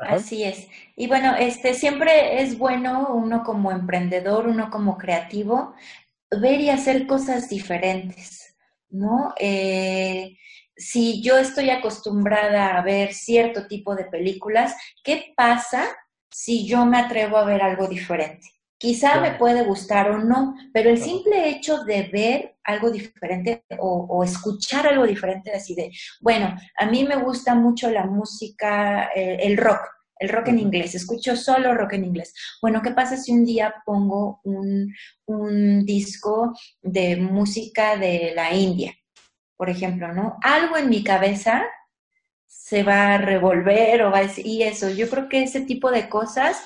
[0.00, 0.14] Ajá.
[0.16, 0.68] Así es.
[0.96, 5.74] Y bueno, este siempre es bueno uno como emprendedor, uno como creativo,
[6.40, 8.56] ver y hacer cosas diferentes,
[8.88, 9.32] ¿no?
[9.38, 10.36] Eh,
[10.76, 15.84] si yo estoy acostumbrada a ver cierto tipo de películas, ¿qué pasa
[16.30, 18.46] si yo me atrevo a ver algo diferente?
[18.78, 24.06] Quizá me puede gustar o no, pero el simple hecho de ver algo diferente o,
[24.08, 29.38] o, escuchar algo diferente, así de, bueno, a mí me gusta mucho la música, eh,
[29.40, 29.82] el rock,
[30.18, 32.34] el rock en inglés, escucho solo rock en inglés.
[32.60, 34.92] Bueno, ¿qué pasa si un día pongo un,
[35.26, 38.92] un disco de música de la India?
[39.62, 40.38] Por ejemplo, ¿no?
[40.42, 41.62] Algo en mi cabeza
[42.48, 45.92] se va a revolver o va a decir, y eso, yo creo que ese tipo
[45.92, 46.60] de cosas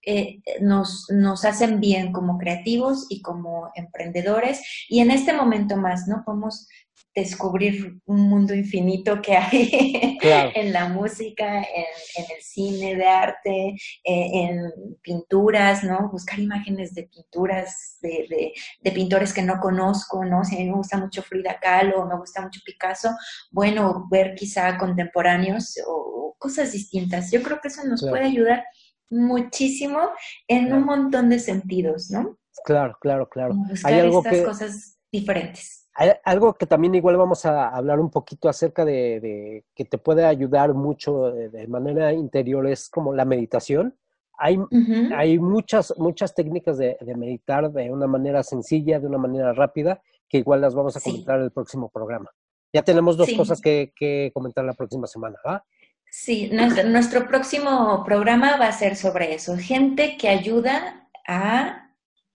[0.00, 6.08] eh, nos, nos hacen bien como creativos y como emprendedores, y en este momento más,
[6.08, 6.22] ¿no?
[6.24, 6.66] Podemos
[7.14, 10.50] descubrir un mundo infinito que hay claro.
[10.54, 11.84] en la música, en,
[12.16, 16.08] en, el cine de arte, en, en, pinturas, ¿no?
[16.10, 20.44] Buscar imágenes de pinturas, de, de, de, pintores que no conozco, ¿no?
[20.44, 23.10] Si a mí me gusta mucho Frida Kahlo me gusta mucho Picasso,
[23.50, 27.30] bueno, ver quizá contemporáneos o, o cosas distintas.
[27.30, 28.12] Yo creo que eso nos claro.
[28.12, 28.64] puede ayudar
[29.10, 30.10] muchísimo
[30.48, 30.80] en claro.
[30.80, 32.38] un montón de sentidos, ¿no?
[32.64, 33.54] Claro, claro, claro.
[33.54, 34.44] Buscar Hay algo estas que...
[34.44, 35.81] cosas diferentes.
[36.24, 40.24] Algo que también igual vamos a hablar un poquito acerca de, de que te puede
[40.24, 43.94] ayudar mucho de, de, manera interior es como la meditación.
[44.38, 45.14] Hay, uh -huh.
[45.14, 50.00] hay muchas, muchas técnicas de, de, meditar de una manera sencilla, de una manera rápida,
[50.28, 51.38] que igual las vamos a comentar sí.
[51.40, 52.30] en el próximo programa.
[52.72, 53.36] Ya tenemos dos sí.
[53.36, 55.62] cosas que, que, comentar la próxima semana, ¿va?
[56.10, 59.56] Sí, nuestro, nuestro próximo programa va a ser sobre eso.
[59.58, 61.81] Gente que ayuda a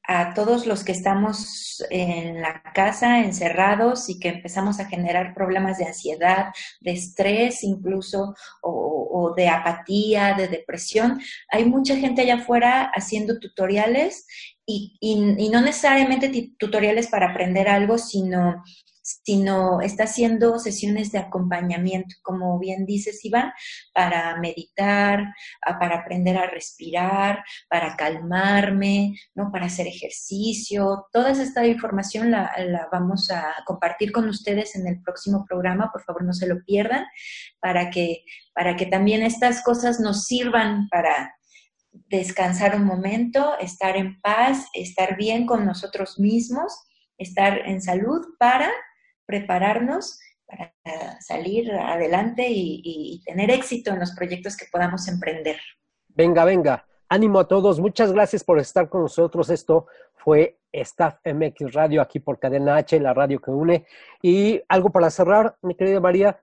[0.07, 5.77] a todos los que estamos en la casa encerrados y que empezamos a generar problemas
[5.77, 11.19] de ansiedad, de estrés incluso, o, o, de apatía, de depresión.
[11.49, 14.25] Hay mucha gente allá afuera haciendo tutoriales
[14.65, 18.63] y, y, y no necesariamente tutoriales para aprender algo, sino
[19.23, 23.53] sino está haciendo sesiones de acompañamiento, como bien dices, Iván,
[23.93, 25.33] para meditar,
[25.79, 29.49] para aprender a respirar, para calmarme, ¿no?
[29.51, 31.07] para hacer ejercicio.
[31.13, 36.03] Toda esta información la, la vamos a compartir con ustedes en el próximo programa, por
[36.03, 37.05] favor no se lo pierdan,
[37.61, 41.33] para que, para que también estas cosas nos sirvan para
[42.09, 46.73] descansar un momento, estar en paz, estar bien con nosotros mismos,
[47.17, 48.69] estar en salud para
[49.27, 50.73] prepararnos para
[51.19, 55.59] salir adelante y, tener éxito en los proyectos que podamos emprender.
[56.07, 56.87] Venga, venga.
[57.09, 57.79] Ánimo a todos.
[57.79, 59.49] Muchas gracias por estar con nosotros.
[59.49, 63.85] Esto fue Staff MX Radio aquí por Cadena H, la radio que une.
[64.21, 66.41] Y algo para cerrar, mi querida María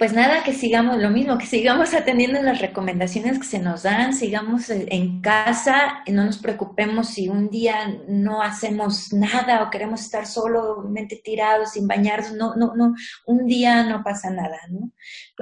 [0.00, 4.14] pues nada, que sigamos lo mismo, que sigamos atendiendo las recomendaciones que se nos dan,
[4.14, 10.26] sigamos en casa, no nos preocupemos si un día no hacemos nada o queremos estar
[10.26, 12.94] solamente tirados sin bañarnos, no, no, no,
[13.26, 14.90] un día no pasa nada, ¿no?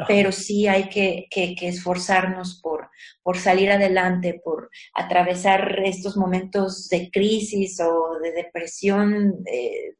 [0.08, 2.90] Pero sí hay que, que, que esforzarnos por,
[3.22, 9.36] por salir adelante, por atravesar estos momentos de crisis o de depresión.
[9.46, 9.94] Eh,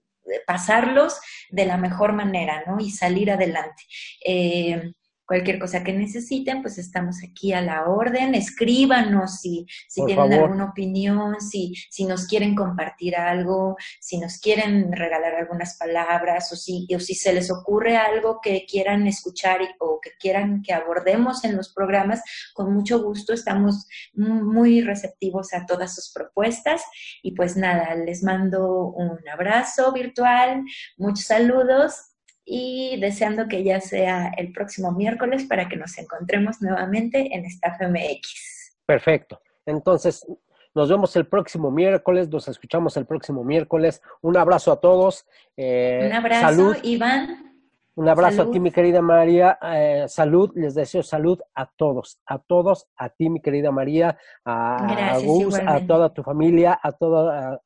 [0.47, 1.21] pasarlos
[1.51, 2.81] de la mejor manera, ¿no?
[2.81, 3.85] Y salir adelante.
[4.25, 4.93] Eh,
[5.29, 8.35] cualquier cosa que necesiten, pues estamos aquí a la orden.
[8.35, 14.91] Escríbanos si, si tienen alguna opinión, si, si nos quieren compartir algo, si nos quieren
[14.91, 20.01] regalar algunas palabras o si, o si se les ocurre algo que quieran escuchar o
[20.01, 22.23] que quieran que abordemos en los programas,
[22.55, 26.83] con mucho gusto estamos muy receptivos a todas sus propuestas.
[27.23, 30.65] Y pues nada, les mando un abrazo virtual,
[30.97, 32.08] muchos saludos
[32.51, 37.79] y deseando que ya sea el próximo miércoles para que nos encontremos nuevamente en Staff
[37.83, 38.77] MX.
[38.87, 39.41] Perfecto.
[39.67, 40.27] Entonces,
[40.75, 44.01] nos vemos el próximo miércoles, nos escuchamos el próximo miércoles.
[44.23, 45.27] Un abrazo a todos.
[45.59, 47.49] Eh, Un abrazo, Iván.
[47.97, 49.59] Un abrazo a ti, mi querida María.
[49.61, 55.19] Eh, salud, les deseo salud a todos, a todos, a ti, mi querida María, a,
[55.23, 57.61] Gus, a toda tu familia, a toda, a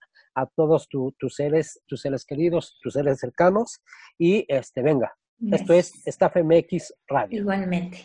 [0.56, 3.80] todos tus seres, tus seres queridos, tus seres cercanos.
[4.18, 5.14] Y este, venga,
[5.50, 7.40] esto es Staff MX Radio.
[7.40, 7.98] Igualmente.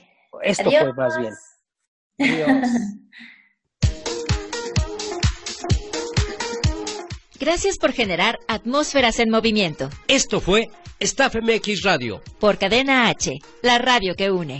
[0.43, 1.33] Esto fue más bien.
[2.19, 2.67] Adiós.
[7.39, 9.89] Gracias por generar atmósferas en movimiento.
[10.07, 10.69] Esto fue
[10.99, 12.21] Staff MX Radio.
[12.39, 14.59] Por Cadena H, la radio que une.